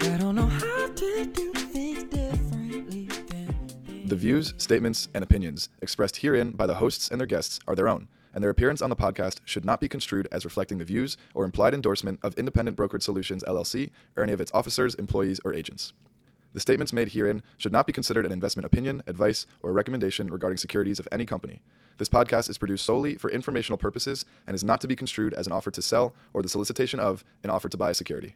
I 0.01 0.17
don't 0.17 0.37
know 0.37 0.47
how 0.47 0.89
to 0.89 1.25
do 1.27 1.53
things 1.53 2.05
differently. 2.05 3.11
The 4.07 4.17
views, 4.17 4.55
statements, 4.57 5.11
and 5.13 5.23
opinions 5.23 5.69
expressed 5.83 6.17
herein 6.17 6.53
by 6.53 6.67
the 6.67 6.77
hosts 6.77 7.11
and 7.11 7.21
their 7.21 7.27
guests 7.27 7.61
are 7.69 7.75
their 7.75 7.89
own, 7.89 8.09
and 8.33 8.43
their 8.43 8.51
appearance 8.51 8.81
on 8.81 8.89
the 8.89 8.97
podcast 8.97 9.41
should 9.45 9.67
not 9.67 9.83
be 9.83 9.89
construed 9.91 10.29
as 10.33 10.47
reflecting 10.47 10.79
the 10.79 10.87
views 10.87 11.19
or 11.35 11.45
implied 11.45 11.75
endorsement 11.75 12.21
of 12.23 12.39
Independent 12.39 12.75
Brokerage 12.75 13.03
Solutions 13.03 13.45
LLC 13.47 13.91
or 14.17 14.23
any 14.23 14.33
of 14.33 14.41
its 14.41 14.51
officers, 14.55 14.95
employees, 14.95 15.43
or 15.45 15.53
agents. 15.53 15.93
The 16.55 16.61
statements 16.61 16.93
made 16.93 17.13
herein 17.13 17.43
should 17.57 17.73
not 17.73 17.87
be 17.87 17.93
considered 17.93 18.25
an 18.25 18.33
investment 18.33 18.67
opinion, 18.67 19.03
advice, 19.07 19.47
or 19.63 19.73
recommendation 19.73 20.31
regarding 20.31 20.59
securities 20.59 20.99
of 20.99 21.09
any 21.11 21.27
company. 21.27 21.63
This 21.99 22.09
podcast 22.09 22.49
is 22.49 22.59
produced 22.59 22.85
solely 22.85 23.17
for 23.17 23.31
informational 23.31 23.79
purposes 23.79 24.25
and 24.47 24.55
is 24.55 24.65
not 24.65 24.81
to 24.83 24.89
be 24.89 24.97
construed 24.97 25.35
as 25.35 25.47
an 25.47 25.53
offer 25.53 25.71
to 25.71 25.83
sell 25.83 26.15
or 26.33 26.43
the 26.43 26.49
solicitation 26.49 27.01
of 27.01 27.25
an 27.43 27.51
offer 27.51 27.69
to 27.69 27.77
buy 27.77 27.91
a 27.91 27.95
security. 27.95 28.31